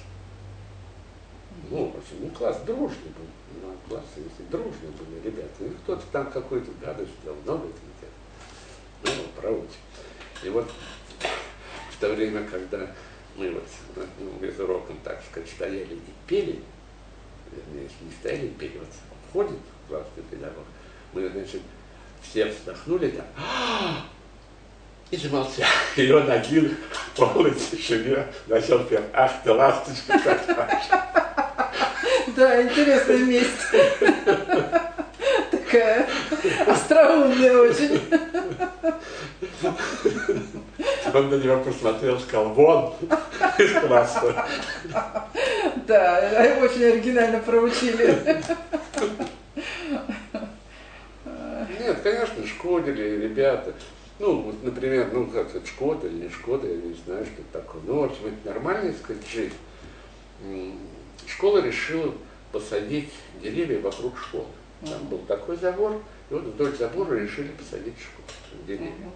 [1.71, 3.27] Ну, очень, ну, класс дружный был,
[3.63, 9.13] ну, а класс, если дружные были ребята, и кто-то там какую-то гадость сделал, много это.
[9.17, 9.69] Ну, проводим.
[10.43, 10.71] И вот
[11.91, 12.91] в то время, когда
[13.37, 13.65] мы вот
[14.19, 16.63] ну, без уроком, так сказать, стояли и пели,
[17.51, 18.89] вернее, не стояли и пели, вот
[19.29, 20.65] входит классный педагог,
[21.13, 21.63] мы, значит,
[22.23, 23.27] все вздохнули так,
[25.11, 25.69] и замолчали.
[25.97, 31.26] И он один в полной тишине начал петь, ах ты ласточка какая.
[32.37, 33.79] Да, интересное место.
[35.51, 36.07] Такая
[36.67, 38.01] остроумная очень.
[41.15, 42.95] Он на него посмотрел, сказал, вон
[43.59, 44.47] из класса.
[45.87, 48.43] Да, очень оригинально проучили.
[51.81, 53.73] Нет, конечно, шкодили ребята.
[54.19, 57.53] Ну, вот, например, ну, как это, Шкода или не Шкода, я не знаю, что это
[57.65, 57.83] такое.
[57.87, 59.55] Ну, в общем, это нормальная, так сказать, жизнь.
[61.27, 62.13] Школа решила
[62.57, 64.47] посадить деревья вокруг школы.
[64.83, 68.29] Там был такой забор, и вот вдоль забора решили посадить школу,
[68.67, 69.11] деревья.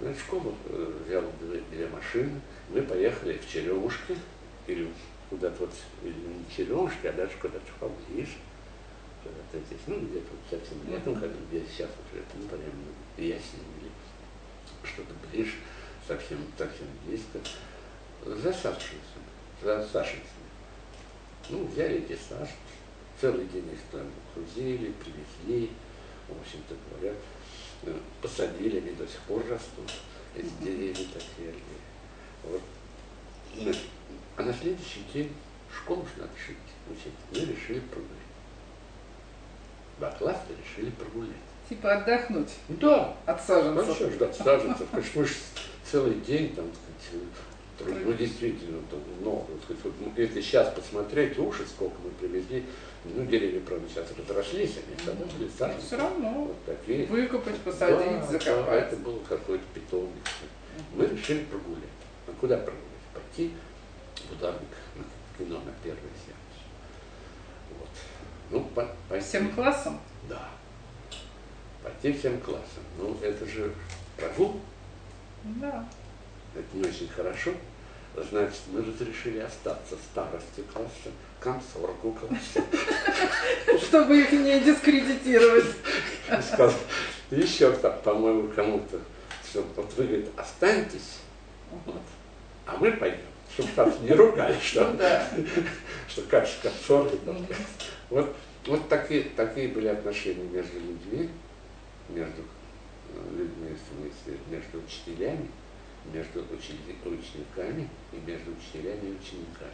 [0.00, 4.16] Ну, школу э, взял две, две машины, мы поехали в Черемушки,
[4.66, 4.88] или
[5.28, 8.36] куда-то вот, или не Черемушки, а даже куда-то поближе,
[9.22, 11.20] куда-то здесь, ну, где-то вот совсем летом, Мгм.
[11.20, 13.90] когда где сейчас уже, ну, прям ясень или
[14.84, 15.54] что-то ближе,
[16.06, 17.40] совсем, совсем близко,
[18.24, 19.28] за саженцами,
[19.62, 20.37] за саженцами.
[21.50, 22.52] Ну, взяли саженцы,
[23.20, 25.70] целый день их там грузили, привезли,
[26.28, 27.14] в общем-то говоря,
[27.84, 29.90] э, посадили, они до сих пор растут,
[30.36, 31.54] эти деревья такие.
[32.44, 32.60] Вот.
[33.56, 33.72] Ну,
[34.36, 35.32] А на следующий день
[35.74, 36.56] школу ж надо шить,
[36.90, 37.12] учить.
[37.32, 38.12] Мы решили прогулять.
[39.98, 41.34] Два класса решили прогулять.
[41.68, 43.96] Типа отдохнуть Да, от ну саженцев.
[43.96, 44.88] что ждать саженцев?
[44.90, 45.32] Конечно, мы ж
[45.90, 46.76] целый день там, так
[47.06, 47.28] сказать,
[47.80, 49.46] Ну, действительно, то много.
[49.68, 52.64] Вот, ну, если сейчас посмотреть, уши, сколько мы привезли,
[53.04, 55.86] ну, деревья, правда, сейчас разрослись, они тогда были саженцы.
[55.86, 56.44] Все равно.
[56.44, 57.06] Вот такие.
[57.06, 58.66] Выкопать, посадить, да, закопать.
[58.66, 60.24] Да, это был какой-то питомник.
[60.94, 61.84] Мы решили прогулять.
[62.26, 62.84] А куда прогулять?
[63.14, 63.52] Пойти
[64.16, 65.04] в ударник на
[65.38, 66.58] кино на первый сеанс.
[67.78, 67.88] Вот.
[68.50, 69.24] Ну, по, пойти.
[69.24, 70.00] Всем классом?
[70.28, 70.48] Да.
[71.82, 72.82] Пойти всем классом.
[72.98, 73.72] Ну, это же
[74.16, 74.60] прогул.
[75.44, 75.88] Да.
[76.54, 77.52] Это не очень хорошо.
[78.24, 81.10] Значит, мы разрешили остаться старости класса,
[81.40, 82.64] комсоргу класса.
[83.82, 85.66] Чтобы их не дискредитировать.
[86.42, 86.72] Сказал,
[87.30, 88.98] еще так, по-моему, кому-то,
[89.48, 91.18] что вот вы, говорит, останьтесь,
[91.84, 92.02] вот,
[92.66, 93.18] а мы пойдем,
[93.52, 95.44] чтобы так не ругали, что, ну,
[96.08, 97.18] что как же комсорги.
[98.10, 98.34] Вот,
[98.66, 101.28] вот такие, такие были отношения между людьми,
[102.08, 102.42] между
[103.14, 103.76] э, людьми,
[104.50, 105.48] между учителями
[106.12, 109.72] между учениками и между учителями и учениками.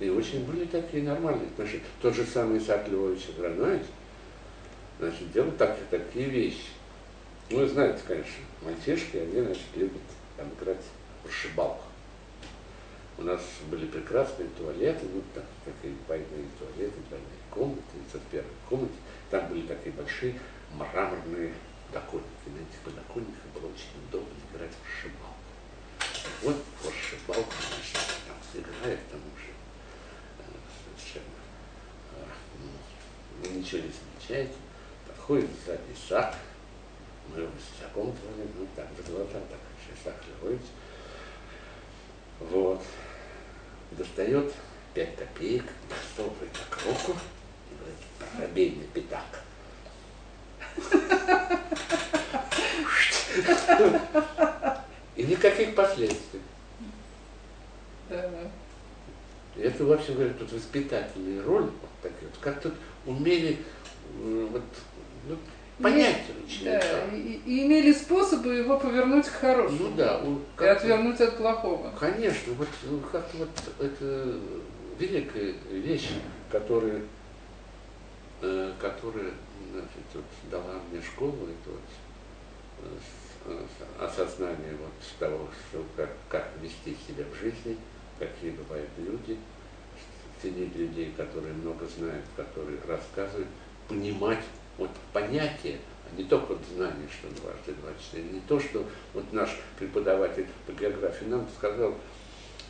[0.00, 1.84] И очень были такие нормальные отношения.
[2.02, 3.86] Тот же самый Исаак Львович Агранович,
[4.98, 6.68] значит, делал так, такие вещи.
[7.50, 8.32] Ну, вы знаете, конечно,
[8.62, 10.02] мальчишки, они, значит, любят
[10.36, 10.84] там, играть
[11.24, 11.84] в шибалку.
[13.16, 18.50] У нас были прекрасные туалеты, ну, так, такие двойные туалеты, двойные комнаты, и в первой
[18.68, 18.94] комнате
[19.30, 20.34] там были такие большие
[20.72, 21.52] мраморные
[21.94, 22.26] подоконники.
[22.46, 25.34] На этих подоконниках было очень удобно играть в шибалку.
[26.42, 29.52] Вот в шибалку, конечно, там играет, там уже
[30.38, 30.42] э,
[30.82, 31.38] совершенно
[32.12, 32.24] э,
[32.58, 34.54] ну, вы ничего не замечаете.
[35.06, 36.36] Подходит сзади шаг,
[37.28, 39.60] мы его с шагом звоним, ну так, за глаза, так,
[40.02, 40.62] шаг Львович.
[42.40, 42.82] Вот.
[43.92, 44.52] Достает
[44.92, 47.18] пять копеек, засовывает так руку
[47.70, 49.44] и говорит, пробей пятак.
[55.16, 56.40] И никаких последствий.
[58.08, 58.30] Да.
[59.56, 62.74] Это, вообще говоря, тут воспитательная роль, вот такие вот, как тут
[63.06, 63.58] умели
[64.18, 64.62] вот,
[65.28, 65.36] ну,
[65.80, 66.80] понять ученика.
[66.80, 69.90] Да, и, и имели способы его повернуть к хорошему.
[69.90, 70.20] Ну да.
[70.60, 71.92] И отвернуть от плохого.
[71.98, 74.38] Конечно, вот ну, как-то вот это
[74.98, 76.10] великая вещь,
[76.50, 77.02] которая,
[78.80, 79.32] которая
[79.72, 81.80] значит, вот, дала мне школу, это вот
[84.00, 87.76] осознание вот того, что как, как вести себя в жизни,
[88.18, 89.38] какие бывают люди,
[90.40, 93.48] ценить людей, которые много знают, которые рассказывают,
[93.88, 94.44] понимать
[94.78, 97.90] вот понятие, а не только вот знание, что дважды два
[98.20, 101.94] не то, что вот наш преподаватель по географии нам сказал,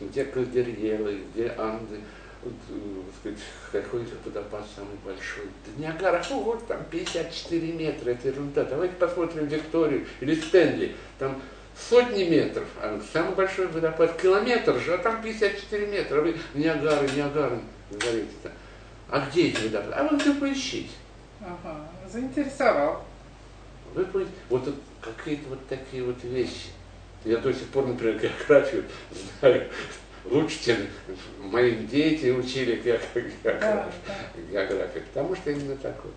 [0.01, 2.01] где Кордильеры, где Анды,
[2.45, 3.39] вот, э, сказать,
[3.73, 5.47] какой же водопад самый большой.
[5.67, 8.65] Да Ниагара, вот там 54 метра, это ерунда.
[8.65, 11.41] Давайте посмотрим Викторию или Стэнли, там
[11.77, 16.21] сотни метров, а самый большой водопад километр же, а там 54 метра.
[16.21, 17.59] Вы Ниагара, Ниагара
[17.91, 18.53] говорите-то.
[19.09, 19.95] А где эти водопады?
[19.95, 20.91] А вы все поищите.
[21.41, 23.05] Ага, заинтересовал.
[23.95, 24.07] Вы
[24.49, 26.71] вот какие-то вот такие вот вещи.
[27.25, 28.85] Я до сих пор, например, географию
[29.41, 29.69] знаю
[30.25, 30.77] лучше, чем
[31.39, 33.91] мои дети учили географию, да,
[34.51, 36.11] географию потому что именно такой,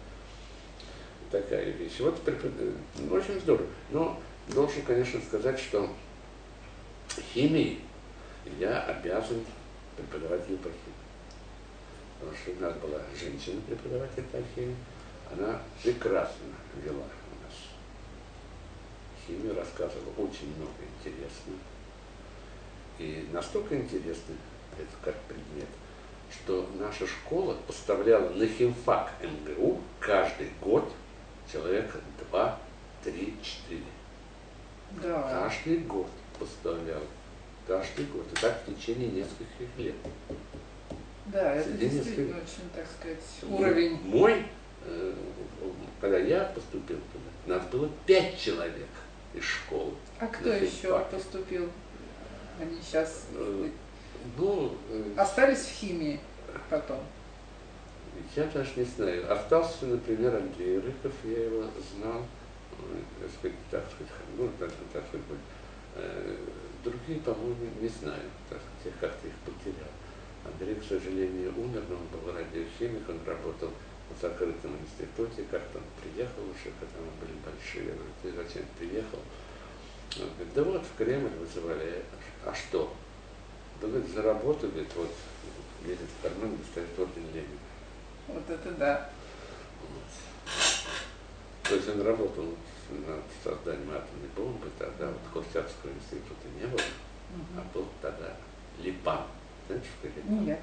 [1.31, 1.99] такая вещь.
[1.99, 2.19] Вот,
[2.95, 3.67] ну, очень здорово.
[3.91, 5.89] Но должен, конечно, сказать, что
[7.33, 7.79] химии
[8.59, 9.43] я обязан
[9.95, 10.69] преподавателю по.
[12.19, 14.75] Потому что у нас была женщина-преподаватель по химии,
[15.31, 16.47] она прекрасно
[16.83, 17.53] вела у нас
[19.27, 21.59] химию, рассказывала очень много интересного
[22.99, 24.35] и настолько интересный
[24.77, 25.67] это как предмет,
[26.31, 30.91] что наша школа поставляла на химфак МГУ каждый год
[31.51, 31.95] человек
[32.29, 32.59] 2,
[33.03, 33.81] 3, 4.
[35.03, 35.21] Да.
[35.49, 36.07] Каждый год
[36.39, 37.01] поставлял.
[37.65, 38.25] Каждый год.
[38.31, 39.95] И так в течение нескольких лет.
[41.25, 42.43] Да, это Среди действительно нескольких...
[42.43, 43.99] очень, так сказать, уровень.
[44.03, 44.45] Мой,
[44.85, 45.13] э,
[45.99, 48.87] когда я поступил туда, нас было пять человек
[49.33, 49.93] из школы.
[50.19, 51.69] А кто еще поступил?
[52.59, 53.69] Они сейчас э,
[54.37, 56.19] ну, э, остались в химии
[56.69, 56.99] потом.
[58.35, 59.31] Я даже не знаю.
[59.31, 62.25] Остался, например, Андрей Рыков, я его знал,
[62.79, 65.25] э, так сказать, так сказать, ну, так, так сказать,
[66.83, 69.91] другие, по-моему, не знаю, так сказать, я как-то их потерял.
[70.45, 73.69] Андрей, к сожалению, умер, но он был радиохимик, он работал
[74.09, 78.65] в закрытом институте, как-то он приехал уже, когда мы были большие, я говорю, ты зачем
[78.79, 79.19] приехал?
[80.15, 82.03] Он говорит, да вот в Кремль вызывали
[82.47, 82.93] а что?
[83.81, 85.11] Да говорит, за работу, говорит, вот
[85.85, 87.59] лезет в карман, достает орден Ленина.
[88.27, 89.09] Вот это да.
[89.81, 90.03] Вот.
[91.63, 92.45] То есть он работал
[92.89, 96.81] над созданием атомной бомбы, тогда вот Курчатского института не было.
[97.57, 98.33] а был тогда
[98.79, 99.23] Липан.
[99.67, 100.21] Знаешь, что это?
[100.27, 100.61] Нет.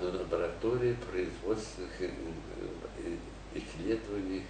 [0.00, 1.92] Лаборатория производственных
[3.54, 4.44] исследований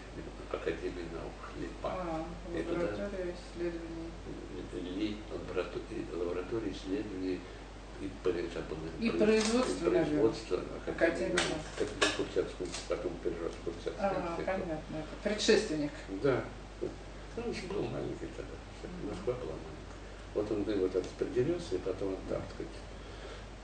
[0.53, 1.93] Академии наук Липан.
[1.93, 4.10] А, лаборатория исследований.
[4.83, 5.17] Ли,
[6.13, 7.41] лаборатория исследований
[8.01, 8.09] и,
[8.55, 11.37] забыл, и производство, и производство Академия.
[11.79, 13.97] Как Курчатскую, потом перерос в Курчатскую.
[13.99, 14.79] А, понятно.
[14.91, 15.91] Это предшественник.
[16.23, 16.43] Да.
[16.81, 16.89] Ну,
[17.37, 18.57] он еще был маленький тогда.
[19.07, 19.81] Москва была маленькая.
[20.35, 22.73] Вот он и вот распределился, и потом он там, сказать.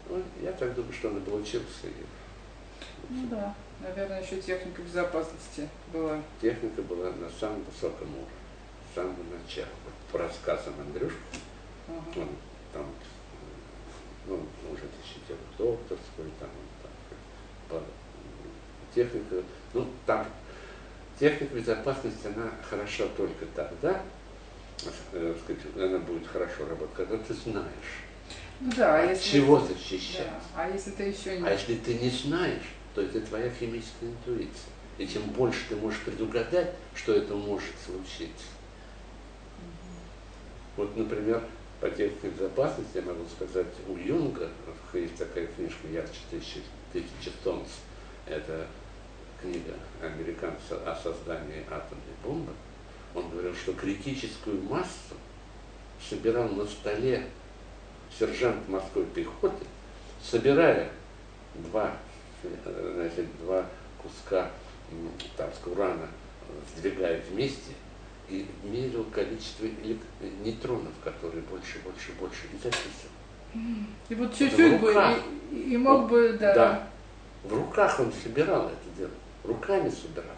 [0.09, 1.87] Ну, я так думаю, что он и получился.
[1.87, 2.05] И,
[3.09, 6.21] ну да, наверное, еще техника безопасности была.
[6.41, 8.27] Техника была на самом высоком уровне,
[8.97, 9.69] самого начала.
[9.85, 11.19] Вот по рассказам Андрюшки,
[11.87, 12.21] ага.
[12.21, 12.29] он
[12.73, 12.87] там
[14.27, 14.37] ну,
[14.73, 16.49] уже защитил докторскую, там,
[17.69, 17.83] там,
[18.95, 19.37] техника,
[19.75, 20.27] ну, там
[21.19, 24.01] техника безопасности, она хороша только тогда,
[25.13, 28.03] э, сказать, она будет хорошо работать, когда ты знаешь,
[28.61, 30.27] ну, да, от если чего защищать.
[30.27, 30.63] Да.
[30.63, 31.47] А если ты еще не...
[31.47, 34.73] А если ты не знаешь, то это твоя химическая интуиция.
[34.97, 38.47] И тем больше ты можешь предугадать, что это может случиться.
[40.77, 41.43] Вот, например,
[41.81, 44.49] по технике безопасности, я могу сказать, у Юнга
[44.93, 46.63] есть такая книжка «Ярче тысячи,
[46.93, 47.69] тысячи солнц».
[48.27, 48.67] Это
[49.41, 52.53] книга американца о создании атомной бомбы.
[53.15, 55.15] Он говорил, что критическую массу
[56.07, 57.27] собирал на столе
[58.19, 59.65] сержант морской пехоты,
[60.23, 60.91] собирая
[61.55, 61.97] два,
[62.43, 63.65] значит, два
[64.03, 64.51] куска
[65.37, 66.09] там, урана,
[66.77, 67.73] сдвигая вместе–
[68.29, 69.67] и мерил количество
[70.43, 73.17] нейтронов, которые больше, больше, больше, и записывал.
[74.09, 74.95] И вот чуть-чуть бы,
[75.53, 76.55] и, и мог вот, бы, да.
[76.55, 76.89] Да.
[77.45, 79.11] В руках он собирал это дело,
[79.45, 80.37] руками собирал.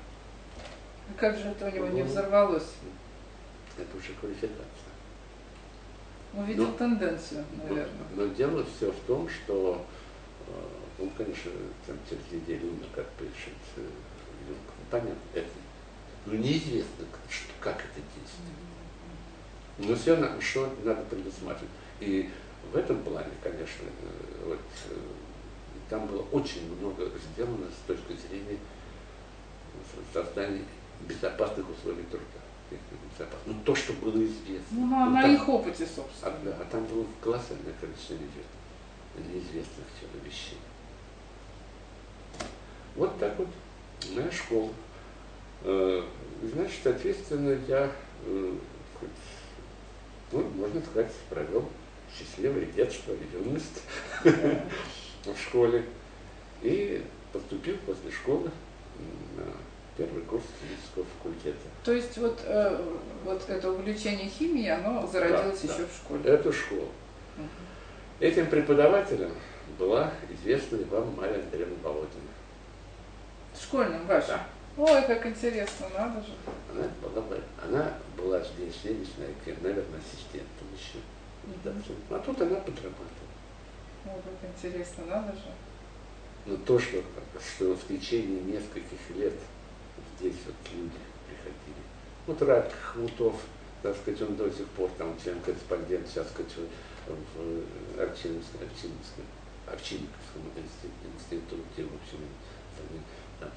[1.11, 2.75] А как же это у него ну, не взорвалось?
[3.77, 4.59] Это уже квалификация.
[6.35, 7.89] Увидел но, тенденцию, наверное.
[8.15, 9.85] Но, но дело все в том, что
[10.47, 11.51] э, он, конечно,
[11.87, 13.81] там через неделю умер, как пишет э,
[14.91, 15.49] Понятно, это
[16.25, 17.05] ну, неизвестно,
[17.61, 18.59] как это действует.
[19.79, 21.71] Но все равно, что надо предусматривать.
[22.01, 22.29] И
[22.73, 24.97] в этом плане, конечно, э, вот, э,
[25.89, 28.59] там было очень много сделано с точки зрения
[30.13, 30.65] создания
[31.07, 32.25] безопасных условий труда.
[33.47, 34.63] Ну, то, что было известно.
[34.73, 36.35] Ну, на, ну, на там, их опыте, собственно.
[36.35, 38.15] А, да, а там было колоссальное количество
[39.17, 39.87] неизвестных
[40.23, 40.59] вещей.
[42.95, 43.49] Вот так вот
[44.15, 44.71] моя школа.
[45.63, 46.03] Э,
[46.43, 47.91] значит, соответственно, я,
[48.27, 48.55] э,
[50.33, 51.69] ну, можно сказать, провел
[52.17, 53.83] счастливое детство, юность
[55.25, 55.85] в школе.
[56.63, 57.03] И
[57.33, 58.51] поступил после школы
[59.37, 59.45] на
[59.97, 61.59] первый курс физического факультета.
[61.85, 62.81] То есть вот, э,
[63.25, 65.89] вот это увлечение химией, оно зародилось да, еще да.
[65.89, 66.21] в школе?
[66.25, 66.89] Это школа.
[67.37, 67.47] Угу.
[68.21, 69.33] Этим преподавателем
[69.79, 72.31] была известная вам Мария Андреевна Володина.
[73.61, 74.29] Школьным вашим?
[74.29, 74.47] Да.
[74.79, 76.35] Ой, как интересно, надо же.
[76.71, 80.99] Она была, она была здесь, здесь, наверное, ассистентом еще.
[81.45, 82.15] Mm-hmm.
[82.15, 83.35] А тут она подрабатывала.
[84.07, 85.51] Ой, как интересно, надо же.
[86.47, 87.03] Но то, что,
[87.41, 89.35] что в течение нескольких лет
[90.17, 91.83] здесь вот люди приходили.
[92.29, 93.35] Вот Рак Хмутов,
[93.83, 96.53] так сказать, он до сих пор там член-корреспондент, сейчас, сказать,
[97.09, 98.61] в Арчинском,
[99.67, 100.43] Арчинковском
[101.17, 102.21] институте, в общем,
[103.41, 103.51] там,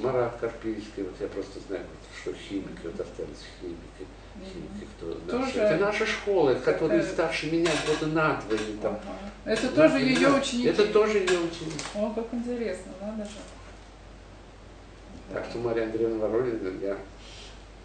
[0.00, 1.84] Марат Карпийский, вот я просто знаю,
[2.20, 4.06] что химики, вот остались химики,
[4.38, 5.58] химики, кто наши.
[5.58, 7.10] Это наша школа, которые это...
[7.10, 8.94] старше меня года на два или там.
[8.94, 9.52] Ага.
[9.52, 10.68] Это тоже ее ученики?
[10.68, 11.84] Это тоже ее ученики.
[11.94, 13.30] О, как интересно, надо же.
[15.32, 16.96] Так что Мария Андреевна Воронина, я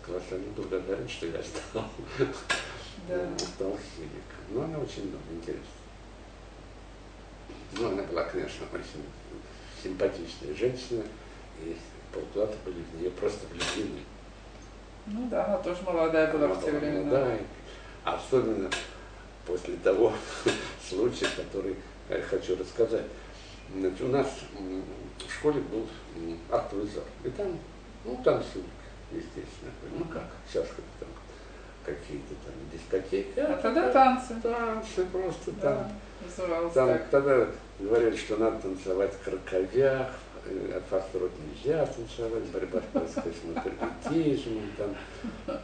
[0.01, 1.86] колоссально благодарен, что я стал,
[3.07, 3.30] да.
[3.38, 4.45] стал химиком.
[4.49, 5.63] Но она очень много интересна.
[7.78, 9.03] Ну, она была, конечно, очень
[9.84, 11.03] симпатичная женщина.
[11.63, 11.76] И
[12.16, 14.01] полкласса были в нее просто влюблены.
[15.07, 17.11] Ну да, она тоже молодая была она в те времена.
[17.11, 17.38] Да,
[18.05, 18.70] особенно
[19.45, 20.13] после того
[20.89, 21.76] случая, который
[22.09, 23.05] я хочу рассказать.
[23.76, 24.28] Значит, у нас
[25.28, 25.88] в школе был
[26.88, 27.03] зал.
[27.24, 27.57] И там,
[28.05, 28.70] ну, танцевали,
[29.11, 29.72] естественно.
[29.97, 31.09] Ну как, сейчас как там
[31.86, 33.39] какие-то там дискотеки.
[33.39, 34.36] А, а тогда танцы.
[34.41, 36.72] Танцы просто да, там.
[36.74, 37.47] Там тогда
[37.80, 40.11] говорили, что надо танцевать в краковях,
[40.89, 44.96] факторов нельзя танцевать, борьба с космокарпетизмом, там,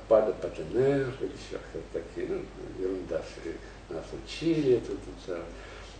[0.08, 1.60] пада патенер, или еще
[1.94, 2.42] такие, ну,
[2.80, 3.22] ерунда,
[3.90, 5.50] нас учили это танцевать.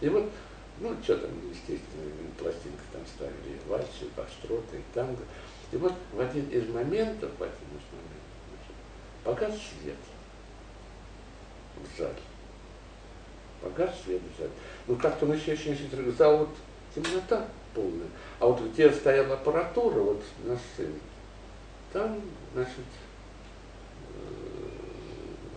[0.02, 0.30] И вот,
[0.80, 5.24] ну, что там, естественно, пластинка там ставили и вальсы, и танго.
[5.72, 8.76] И вот в один из моментов, в один из моментов, значит,
[9.24, 9.96] погас свет.
[11.78, 12.16] в зале.
[13.62, 14.52] Погас свет в зале.
[14.88, 16.12] Ну как-то он еще очень хитрый.
[16.12, 16.50] Зал вот
[16.94, 18.08] темнота полная.
[18.40, 21.00] А вот где стояла аппаратура, вот на сцене,
[21.94, 22.22] там,
[22.54, 22.74] значит,
[24.10, 24.72] э,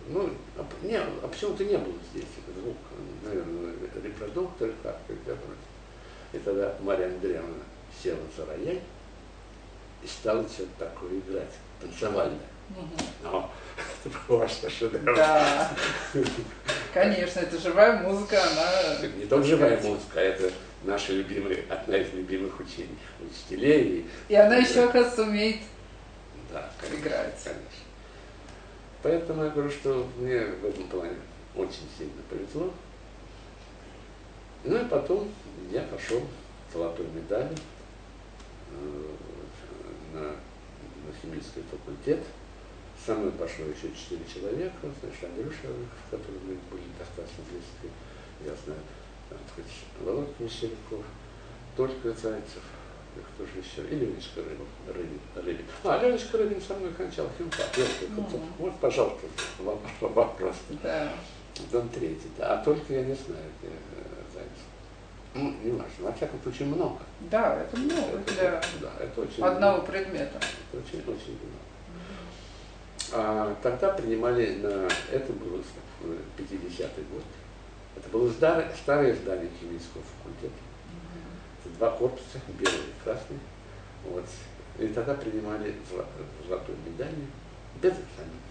[0.09, 2.25] ну, а, не, а почему-то не было здесь
[2.61, 2.77] звук,
[3.23, 5.13] наверное, репродуктор как-то.
[6.33, 7.63] И тогда Мария Андреевна
[8.03, 8.81] села за рояль
[10.03, 12.39] и стала что-то такое играть, танцевальное.
[12.69, 13.05] Угу.
[13.23, 13.51] Но
[14.05, 15.15] это был ваш шедевр.
[15.15, 15.71] Да.
[16.93, 19.07] Конечно, это живая музыка, она...
[19.07, 20.51] Не только живая музыка, это
[20.85, 24.05] наша любимая, одна из любимых учений, учителей.
[24.27, 25.57] И она еще, оказывается, умеет
[26.51, 27.35] да, играть.
[27.43, 27.85] Конечно.
[29.01, 31.15] Поэтому я говорю, что мне в этом плане
[31.55, 32.73] очень сильно повезло.
[34.63, 35.31] Ну и потом
[35.71, 36.21] я пошел
[36.73, 37.55] золотой медалью
[38.71, 39.11] э,
[40.13, 42.21] на, на химический факультет.
[43.05, 47.93] Со мной пошло еще четыре человека, значит, Андрюша, с которым мы были достаточно близки,
[48.43, 48.81] я знаю,
[49.29, 51.03] там, хоть Володя Мещеряков,
[51.75, 52.63] только Зайцев,
[53.35, 55.19] кто же еще, и Ленечка Рыбин.
[55.35, 55.65] Рыбин.
[55.83, 57.67] А, Ленечка Рыбин со мной кончал химфак.
[57.75, 58.41] Mm-hmm.
[58.59, 59.27] Вот, пожалуйста,
[60.01, 60.55] вопрос.
[60.83, 61.13] Да.
[61.71, 62.53] Дом третий, да.
[62.53, 64.65] А только я не знаю, где э, Зайцев.
[65.33, 66.99] Ну, не важно, во всяком случае много.
[67.31, 69.91] Да, это много это, для да, это очень одного много.
[69.91, 70.39] предмета.
[70.71, 71.65] Это очень, очень много.
[73.11, 74.87] А тогда принимали на...
[75.11, 75.61] Это было
[76.37, 77.23] 50-й год.
[77.95, 80.53] Это было старое, старое здание химического факультета.
[81.63, 83.39] Это два корпуса, белый и красный.
[84.03, 84.25] Вот.
[84.77, 85.73] И тогда принимали
[86.47, 87.15] золотую медаль
[87.81, 88.41] без экзамена.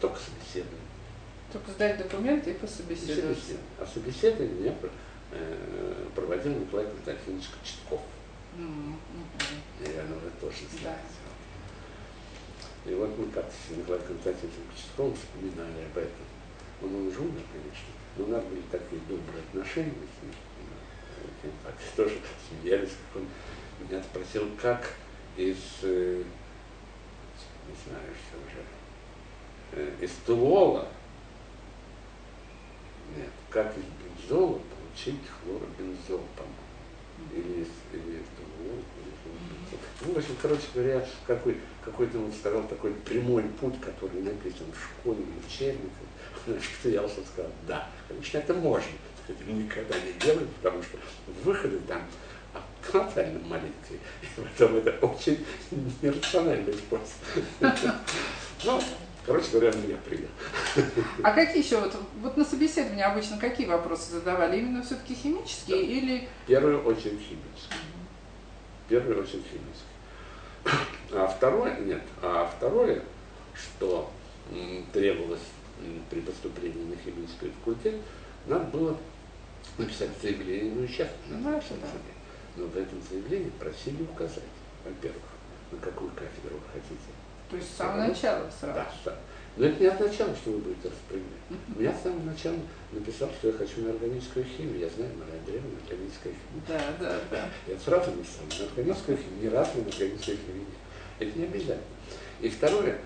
[0.00, 0.80] Только собеседование.
[1.52, 3.38] Только сдать документы и пособеседовать.
[3.78, 4.74] А собеседование меня
[5.32, 8.00] э, проводил Николай Константинович Кочетков.
[8.56, 8.94] Mm-hmm.
[9.80, 11.00] Наверное, вы тоже знаете.
[12.84, 12.90] Да.
[12.90, 16.24] И вот мы как с Николаем Константиновичем Кочетковым вспоминали об этом.
[16.82, 21.52] Он уже умер, конечно, но у нас были такие добрые отношения с ним.
[21.64, 23.28] Так, тоже смеялись, как он
[23.86, 24.92] меня спросил, как
[25.36, 26.22] из, э,
[27.68, 28.62] не знаю, что уже,
[29.72, 30.88] э, из Тулола,
[33.16, 38.82] нет, как из бензола получить хлоробензол, по-моему, или из, или из Тулола,
[40.02, 45.00] ну, в общем, короче говоря, какой, какой-то, он сказал, такой прямой путь, который написан в
[45.00, 46.09] школе, в учебниках.
[46.44, 48.92] Что я он сказал, да, конечно, это можно.
[49.28, 50.98] Это никогда не делать, потому что
[51.44, 52.02] выходы там
[52.82, 53.98] колоссально маленькие.
[54.22, 55.44] И потом это очень
[56.02, 57.44] нерациональный способ.
[58.64, 58.80] Ну,
[59.24, 60.28] короче говоря, меня принял.
[61.22, 64.58] А какие еще, вот, вот на собеседовании обычно какие вопросы задавали?
[64.58, 65.82] Именно все-таки химические да.
[65.82, 66.28] или...
[66.44, 67.78] В первую очередь химические.
[68.86, 69.90] В первую очередь химические.
[71.12, 73.02] А второе, нет, а второе,
[73.54, 74.10] что
[74.92, 75.40] требовалось
[76.10, 77.96] при поступлении на химический факультет,
[78.46, 78.96] надо было
[79.78, 82.20] написать заявление, ну и сейчас надо написать заявление.
[82.56, 84.42] Но в этом заявлении просили указать,
[84.84, 85.22] во-первых,
[85.72, 87.10] на какую кафедру вы хотите.
[87.50, 88.74] То есть с самого начала сразу?
[88.74, 89.18] Да, да.
[89.56, 91.26] Но это не означало, что вы будете распределять.
[91.50, 91.82] Uh-huh.
[91.82, 92.56] Я с самого начала
[92.92, 94.78] написал, что я хочу на органическую химию.
[94.78, 96.62] Я знаю, Мария Андреевна, органическая химия.
[96.68, 97.48] Да, да, да.
[97.66, 100.66] Я сразу написал, на органическую химию, ни разу на органическую химию.
[101.18, 101.82] Это не обязательно.
[102.40, 103.00] И второе,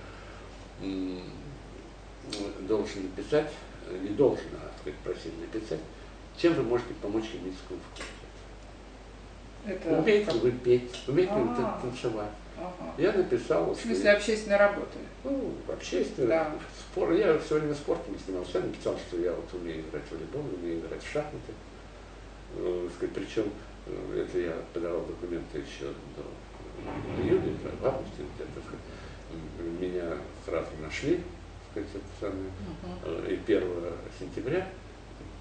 [2.61, 3.51] должен написать,
[4.03, 5.81] не должен, а сказать, просили написать,
[6.37, 8.25] чем вы можете помочь химическому факультету.
[9.67, 9.99] Это...
[9.99, 11.81] Умеете вы петь, умеете вы а.
[11.81, 12.31] танцевать.
[12.57, 12.95] Ага.
[12.99, 13.73] Я написал...
[13.73, 14.99] В смысле общественной работы?
[15.25, 16.29] Ну, общественной.
[16.29, 16.53] Да.
[16.79, 18.59] Спор, я все время спортом занимался.
[18.59, 21.53] Я написал, что я вот умею играть в волейбол, умею играть в шахматы.
[22.57, 23.51] Э, причем
[23.87, 28.61] э, это я подавал документы еще до июля, в августе где-то.
[29.81, 31.21] Меня сразу нашли,
[31.81, 32.51] это самое.
[33.05, 33.33] Uh-huh.
[33.33, 33.63] И 1
[34.19, 34.69] сентября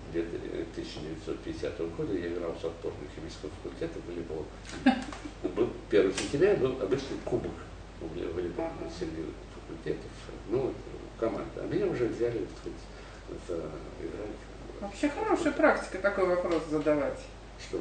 [0.10, 4.46] 1950 года я играл с отборной химического факультета в волейбол.
[5.56, 7.52] Был 1 сентября был обычный кубок
[8.02, 9.26] волейбола среди
[9.56, 10.12] факультетов,
[10.50, 10.74] ну,
[11.20, 11.64] команда.
[11.64, 12.80] А меня уже взяли, так сказать,
[13.48, 13.56] за
[14.06, 14.38] играть.
[14.82, 17.20] Вообще хорошая практика такой вопрос задавать.
[17.60, 17.80] Что?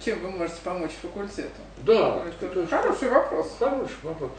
[0.00, 1.60] Чем вы можете помочь факультету?
[1.84, 2.24] Да.
[2.26, 3.56] Это, это хороший вопрос.
[3.58, 4.30] Хороший вопрос.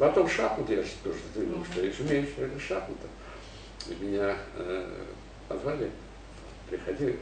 [0.00, 1.72] Потом шахматы я тоже заявил, mm-hmm.
[1.72, 2.26] что я умею
[2.56, 3.10] в шахматах.
[4.00, 5.04] Меня э,
[5.46, 5.90] позвали
[6.70, 7.18] приходи,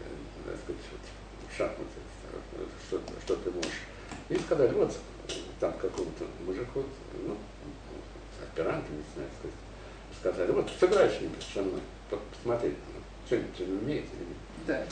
[0.47, 1.01] так э, сказать, вот,
[1.57, 1.91] шахматы,
[2.87, 3.81] что, что ты можешь.
[4.29, 4.97] И сказали, вот,
[5.59, 6.85] там какому-то мужику,
[7.27, 7.37] ну,
[8.45, 9.57] аспиранту, не знаю, сказать,
[10.21, 12.75] сказали, вот, сыграй что-нибудь со мной, посмотри,
[13.27, 14.39] что-нибудь что умеет или нет.
[14.69, 14.85] Да.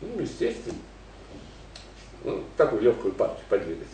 [0.00, 0.78] Ну, естественно.
[2.24, 3.88] Ну, такую легкую партию подвигать.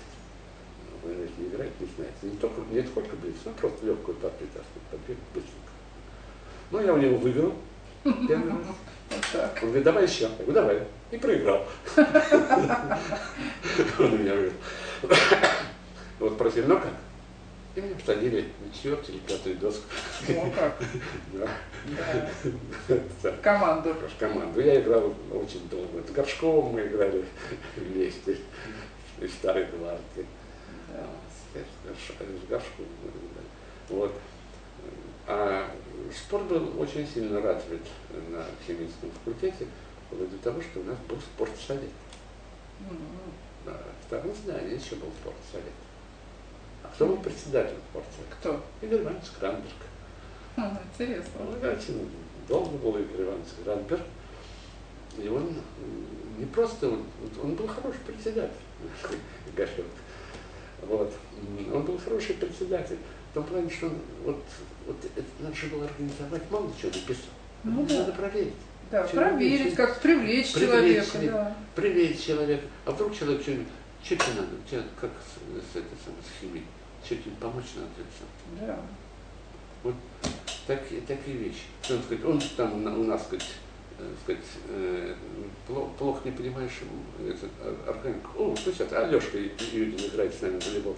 [1.03, 2.17] Вы не играть, не знаете.
[2.23, 5.73] Не только, не только блиц, но просто легкую партию, так сказать, подвигать быстренько.
[6.71, 7.55] Ну, я у него выиграл.
[8.05, 8.59] Первый раз.
[9.63, 10.25] Он говорит, давай еще.
[10.25, 10.83] Я говорю, давай.
[11.11, 11.67] И проиграл.
[13.99, 14.53] Он меня выиграл.
[16.19, 16.93] Вот спросили, ну как?
[17.77, 19.85] И меня посадили на четвертую или пятую доску.
[20.29, 20.83] Ну как?
[21.33, 21.49] Да.
[23.41, 23.95] Команду.
[23.95, 24.61] в команду.
[24.61, 26.03] Я играл очень долго.
[26.07, 27.25] С Горшковым мы играли
[27.77, 28.39] вместе.
[29.21, 30.27] Из старой гвардии.
[30.89, 31.55] С
[32.11, 33.47] играли.
[33.89, 34.13] Вот.
[35.27, 35.71] А
[36.15, 37.83] спорт был очень сильно развит
[38.31, 39.67] на химическом факультете,
[40.07, 41.91] вплоть до того, что у нас был спортсовет.
[42.81, 42.99] М,
[43.67, 45.73] Да, в втором здании еще был спортсовет.
[46.83, 48.37] А кто был председателем спортсовета?
[48.41, 48.65] Кто?
[48.81, 49.75] Игорь Иванович Крамберг.
[50.57, 51.33] Ага, Интересно.
[51.41, 52.11] Он очень
[52.49, 54.03] долго был Игорь Иванович Крамберг.
[55.19, 55.53] И он
[56.39, 57.05] не просто, он,
[57.43, 58.53] он был хороший председатель,
[59.53, 59.85] Игорек.
[60.83, 61.13] Вот.
[61.73, 62.99] Он был хороший председатель.
[63.31, 64.43] В том плане, что он, вот,
[64.87, 67.31] вот это надо же было организовать, мало чего написал.
[67.65, 67.99] Ну да.
[68.01, 68.55] Надо проверить.
[68.91, 71.11] Да, Человек- проверить, как привлечь Привлечь человека.
[71.13, 71.35] человека.
[71.35, 71.57] Да.
[71.75, 72.61] Привет, человек.
[72.87, 73.67] А вдруг человек что-нибудь,
[74.03, 76.65] что тебе надо, тебе как с, с, этой самой, с химией,
[77.05, 77.89] что тебе помочь надо?
[77.99, 78.67] это?
[78.67, 78.81] Да.
[79.83, 79.95] Вот
[80.67, 81.65] такие, такие вещи.
[81.91, 83.47] Он, сказать, он там у нас, сказать,
[84.25, 85.15] сказать, э,
[85.67, 86.73] плохо, плохо не понимаешь
[87.27, 88.31] этот, а, органику.
[88.53, 90.97] О, сейчас, а Лешка Юдин играет с нами в волейбол.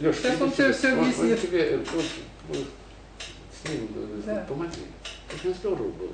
[0.00, 0.78] Лешка, Сейчас он тебе сюда.
[0.78, 1.40] всё Он- объяснит.
[1.40, 2.04] тебе, э, вот,
[2.48, 2.66] вот,
[3.64, 4.46] с ним э, Да.
[4.48, 4.82] помоги.
[5.34, 6.12] Очень здорово было.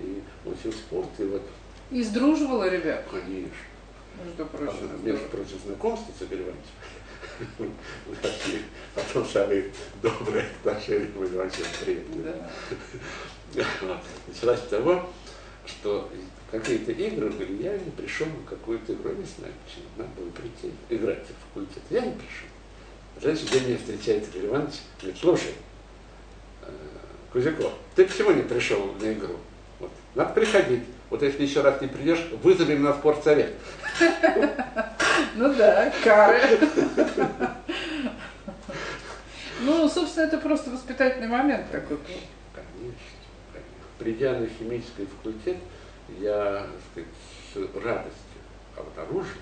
[0.00, 1.42] И очень спорт, и вот,
[1.90, 3.50] И сдруживала ребят, конечно.
[4.24, 4.90] между прочим.
[4.90, 6.44] А, Между прочим, знакомство с Игорем
[7.58, 7.74] Ивановичем.
[8.94, 9.70] Потом самые
[10.02, 12.34] добрые отношения были вообще приятные.
[13.54, 13.62] Да.
[14.28, 15.08] Началось с того,
[15.66, 16.10] что
[16.50, 20.74] какие-то игры были, я не пришел на какую-то игру, не знаю почему, надо было прийти,
[20.88, 21.82] играть в факультет.
[21.90, 22.48] Я не пришел.
[23.14, 25.54] На Следующий день меня встречает Игорь Иванович, говорит, слушай,
[26.62, 26.70] э,
[27.32, 29.36] Кузяков, ты почему не пришел на игру?
[29.80, 29.90] Вот.
[30.14, 30.84] Надо приходить.
[31.10, 33.54] Вот если еще раз не придешь, вызовем на спортсовет.
[35.34, 36.40] Ну да, кары.
[39.64, 41.98] Ну, собственно, это просто воспитательный момент такой.
[44.02, 45.58] Придя на химический факультет,
[46.18, 47.08] я так сказать,
[47.54, 48.40] с радостью
[48.76, 49.38] обнаружил,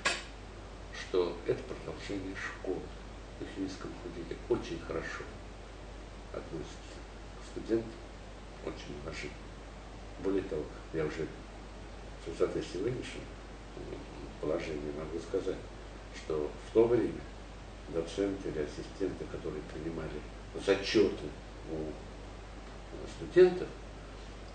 [0.92, 2.82] что это продолжение школы.
[3.40, 5.24] На химическом факультете очень хорошо
[6.34, 7.00] относятся
[7.40, 7.90] к студентам,
[8.66, 9.32] очень уважительно.
[10.22, 11.26] Более того, я уже
[12.22, 13.24] с высоты сегодняшнего
[14.42, 15.56] положения могу сказать,
[16.14, 17.22] что в то время
[17.88, 20.20] доценты или ассистенты, которые принимали
[20.54, 21.24] зачеты
[21.72, 21.92] у
[23.16, 23.66] студентов,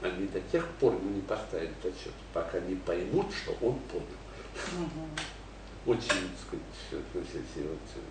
[0.02, 4.06] они до тех пор ему не поставят зачет, пока не поймут, что он понял.
[4.74, 5.10] Мгм.
[5.86, 8.04] Очень, так сказать, относительно, вот,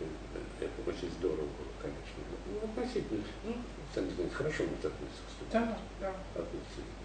[0.00, 2.20] э, это очень здорово было, конечно.
[2.46, 3.54] Ну, относительно, ну,
[3.94, 5.78] сами знаете, хорошо мы относимся к студентам.
[6.00, 6.44] Да, да.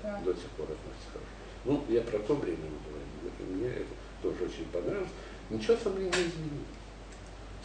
[0.04, 0.20] Да.
[0.22, 1.32] до сих пор относятся хорошо.
[1.66, 5.10] Ну, я про то время говорю, мне это тоже очень понравилось.
[5.50, 6.74] Ничего со мной не изменилось.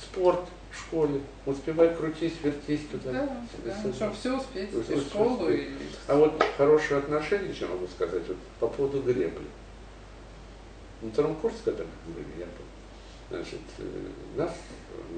[0.02, 0.40] Спорт
[0.70, 3.12] в школе, успевай крутись, вертись туда.
[3.12, 3.82] Да, да.
[3.82, 3.92] сюда.
[3.94, 5.68] Чтобы все успеть, и школу, и...
[6.06, 9.46] А вот хорошие отношения, что могу сказать, вот по поводу гребли.
[11.02, 12.68] На втором курсе, когда мы были, я был,
[13.30, 14.52] значит, э, нас,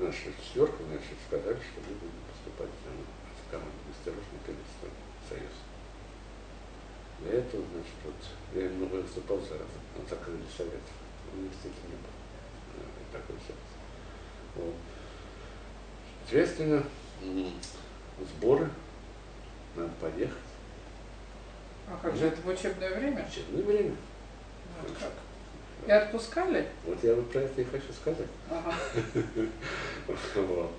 [0.00, 4.94] наша четверка, значит, сказали, что мы будем поступать в команду мастеров на Пелестон,
[5.28, 5.56] Союз.
[7.20, 8.14] Для этого, значит, вот,
[8.54, 9.58] я много выступал за
[10.08, 10.86] закрыли совет.
[11.30, 12.16] В университете не было
[12.78, 13.71] э, такой совет.
[16.24, 16.82] Соответственно,
[18.18, 18.68] сборы,
[19.76, 20.36] надо поехать.
[21.88, 23.26] А как же это в учебное время?
[23.30, 23.96] Учебное время.
[24.80, 25.12] Вот как?
[25.86, 26.68] И отпускали?
[26.86, 28.28] Вот я вот про это и хочу сказать.
[28.50, 28.74] Ага.
[30.36, 30.72] Вот.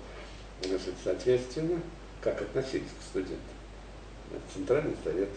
[0.62, 1.80] Значит, соответственно,
[2.20, 3.38] как относились к студентам?
[4.52, 5.28] Центральный совет,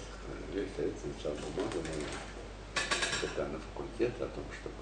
[0.53, 0.93] весь совет
[1.55, 4.75] бумагу на декана факультета о том, чтобы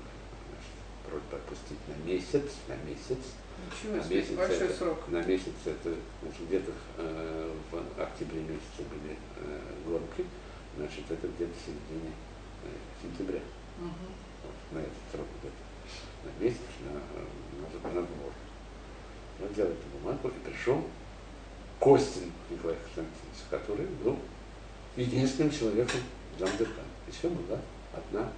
[0.49, 0.71] значит,
[1.09, 3.23] просьба отпустить на месяц, на месяц,
[3.65, 5.07] Ничего на месяц большой это, срок.
[5.07, 10.25] на месяц это значит, где-то э, в октябре месяце были э, гонки,
[10.77, 12.13] значит, это где-то в середине
[12.63, 12.67] э,
[13.01, 13.39] сентября.
[13.77, 14.13] Мгм.
[14.43, 15.61] Вот, на этот срок где-то,
[16.25, 18.31] на месяц, на, на, на сбор.
[19.39, 20.83] Я взял эту бумагу и пришел
[21.79, 24.17] Костин Николай Константинович, который был
[24.95, 25.99] единственным человеком
[26.39, 26.87] замдекана.
[27.07, 27.59] Еще была
[27.93, 28.31] одна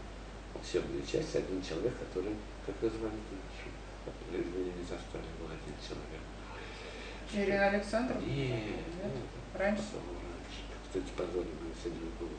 [0.56, 2.34] учебная часть, один человек, который,
[2.66, 3.14] как ее звали,
[4.30, 6.22] знаешь, вы не застали, был один человек.
[7.34, 8.22] Ирина Александровна?
[8.26, 9.12] Нет, Нет?
[9.54, 9.84] Раньше?
[9.92, 10.62] потом раньше.
[10.88, 12.36] Кстати, позорили мою седьмую голову.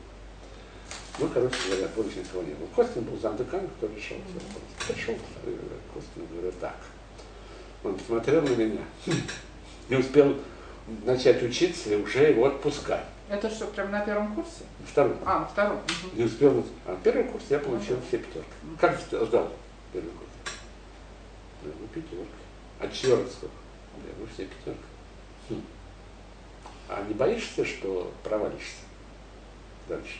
[1.20, 2.68] Ну, короче говоря, больше никого не было.
[2.74, 4.14] Костин был замдекана, кто вопросы.
[4.88, 5.14] Пришел
[5.44, 5.56] э,
[5.92, 6.76] Костин, говорю, так.
[7.84, 8.80] Он посмотрел на меня,
[9.88, 10.36] не успел
[11.04, 13.04] начать учиться и уже его отпускать.
[13.28, 14.64] Это что, прям на первом курсе?
[14.86, 15.18] Втором.
[15.26, 15.76] А, на втором.
[16.04, 16.18] Мгм.
[16.18, 16.64] Не успел.
[16.86, 18.06] А первый курс я получил Ну да.
[18.08, 18.48] все пятерки.
[18.80, 19.52] Как ждал
[19.92, 20.27] первый курс?
[21.62, 22.24] Да, ну, пятерка.
[22.80, 23.54] А четверок сколько?
[24.04, 24.80] Да, ну, все пятерка.
[25.48, 25.62] Хм.
[26.88, 28.82] А не боишься, что провалишься
[29.88, 30.18] дальше?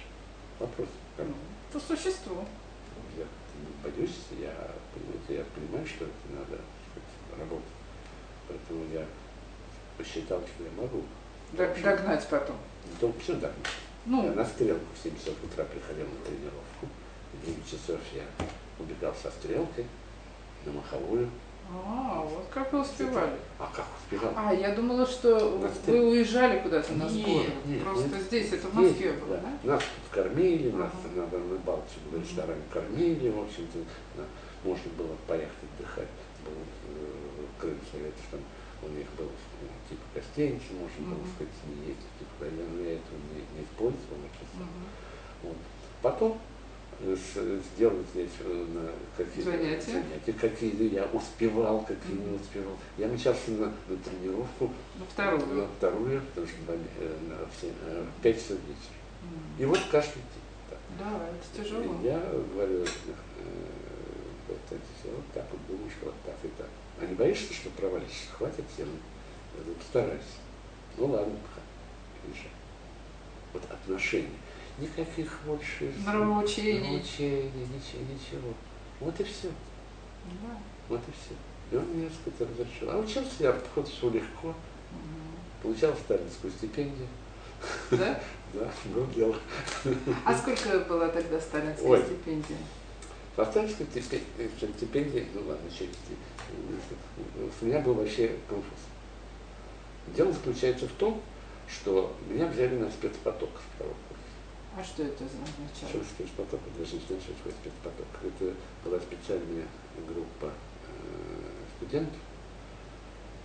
[0.58, 0.88] Вопрос.
[1.16, 1.26] Как?
[1.26, 1.34] Ну,
[1.72, 2.44] По существу.
[3.16, 4.52] Я не боюсь, я,
[5.34, 6.60] я понимаю, что это надо
[6.90, 7.66] сказать, работать.
[8.48, 9.04] Поэтому я
[9.96, 11.02] посчитал, что я могу.
[11.52, 12.56] Дог- Догнать потом.
[13.00, 13.52] То все так.
[13.52, 13.70] Я
[14.06, 16.86] Ну, на стрелку в 7 часов утра приходил на тренировку.
[17.32, 18.24] В 9 часов я
[18.78, 19.86] убегал со стрелкой
[20.68, 21.28] на маховую.
[21.70, 23.36] а, вот как вы успевали.
[23.58, 24.32] А как успевал?
[24.36, 27.46] А, я думала, что На вы уезжали куда-то на Нет, сборы.
[27.66, 28.22] нет, Просто нет.
[28.22, 29.58] здесь, это в Москве было, да?
[29.64, 31.20] Нас тут кормили, нас Ага.
[31.22, 33.78] на Дальней Балтике был ресторан кормили, в общем-то,
[34.16, 34.24] да,
[34.64, 36.08] можно было поехать отдыхать.
[36.44, 38.40] Был э, Крым Советов, там
[38.82, 41.30] у них был ну, типа гостиницы, можно было Мгм.
[41.34, 44.18] сказать, не ездить никуда, я, но я этого не, не использовал.
[44.54, 44.68] Мгм.
[45.42, 45.56] Вот.
[46.00, 46.38] Потом
[47.00, 49.92] сделать здесь э, на какие Занятия.
[49.92, 52.40] занятия, какие я успевал, какие не Мгм.
[52.40, 52.76] успевал.
[52.96, 55.46] Я мчался на, на тренировку, На вторую.
[55.62, 56.78] на вторую, потому что э,
[57.62, 58.98] э, в 5 часов вечера.
[59.22, 59.62] М.
[59.62, 60.68] И вот каждый день.
[60.70, 60.78] так.
[60.98, 61.84] Да, это тяжело.
[62.02, 62.18] И Я
[62.52, 62.86] говорю, э,
[64.48, 66.68] вот это все, вот так вот думаю, что вот так и так.
[67.00, 68.28] А не боишься, что провалишься?
[68.36, 68.86] Хватит сил.
[69.56, 70.24] Я говорю, постарайся.
[70.96, 71.34] Ну ладно,
[72.28, 72.50] решай.
[73.52, 74.28] Вот отношения.
[74.80, 76.80] Никаких больше Нравоучений.
[76.80, 78.54] нравоучений, ничего, ничего.
[79.00, 79.48] Вот и все.
[80.24, 80.56] Да.
[80.88, 81.34] Вот и все.
[81.72, 82.90] И он мне, сказать, разрешил.
[82.90, 85.34] А учился я, хоть все легко, Мгм.
[85.62, 87.08] получал сталинскую стипендию.
[87.90, 88.20] Да?
[88.54, 89.36] Да, было дело.
[90.24, 92.02] А сколько была тогда сталинская Ой.
[92.02, 92.56] стипендия?
[93.36, 95.90] По сталинской стипе- э, стипендии, ну ладно, через
[97.60, 98.78] у меня был вообще конфуз.
[100.16, 101.20] Дело заключается в том,
[101.68, 103.96] что меня взяли на спецпоток второго.
[104.76, 106.04] А что это означало?
[106.96, 108.06] не знаю, что такое спецпоток.
[108.22, 108.54] Это
[108.84, 109.66] была специальная
[110.06, 112.20] группа э, студентов,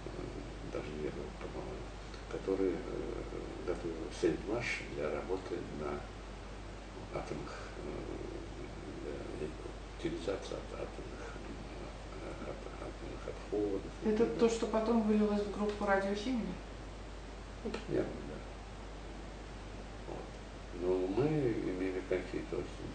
[0.05, 0.09] э,
[0.71, 1.87] даже не группа, по-моему,
[2.31, 4.65] которые э, готовили сельдмаш
[4.95, 5.99] для работы на
[7.17, 7.69] атомных,
[9.39, 9.47] для
[9.99, 11.23] утилизации атомных,
[12.43, 13.91] атомных отходов.
[14.05, 16.53] Это то, что потом вылилось в группу радиохимии?
[17.63, 18.32] Ну, примерно, да.
[20.81, 22.89] Но мы имели какие-то очень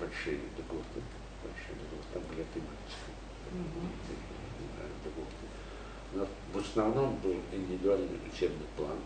[0.00, 1.00] большие льготы,
[1.42, 3.14] большие льготы, там были тематические
[3.52, 3.90] Мгм.
[5.04, 5.46] льготы.
[6.12, 8.98] Но в основном был индивидуальный учебный план,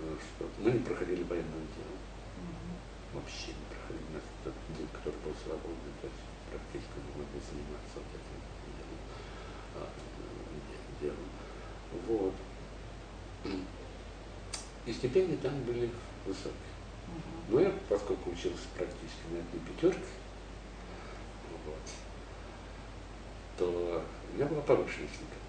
[0.00, 1.96] э, что мы не проходили военное дело,
[2.38, 2.78] Мгм.
[3.14, 4.06] вообще не проходили.
[4.10, 8.38] У нас тот день, который был свободный, то есть практически мы могли заниматься вот этим
[8.78, 8.98] делом.
[9.76, 9.88] а,
[10.70, 11.28] де- делом.
[12.06, 12.34] Вот.
[14.86, 15.90] И стипендии там были
[16.26, 16.52] высокие.
[17.48, 20.00] Но я, поскольку учился практически на одной пятерке,
[21.66, 21.76] вот,
[23.58, 25.44] то у меня была повышенная стипендия.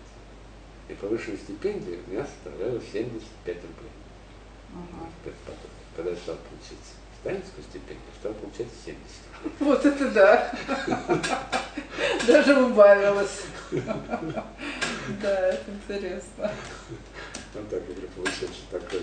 [0.90, 3.92] И повышенная стипендия у меня составляла 75 рублей.
[4.76, 5.10] Ага.
[5.22, 5.70] спецпотоке.
[5.96, 6.86] Когда я стал получить
[7.22, 9.02] сталинскую стипендию, стал получать 70.
[9.60, 10.52] Вот это да.
[12.28, 13.44] Даже убавилось.
[15.22, 16.52] Да, это интересно.
[17.54, 19.02] Ну так, говорю, получается такой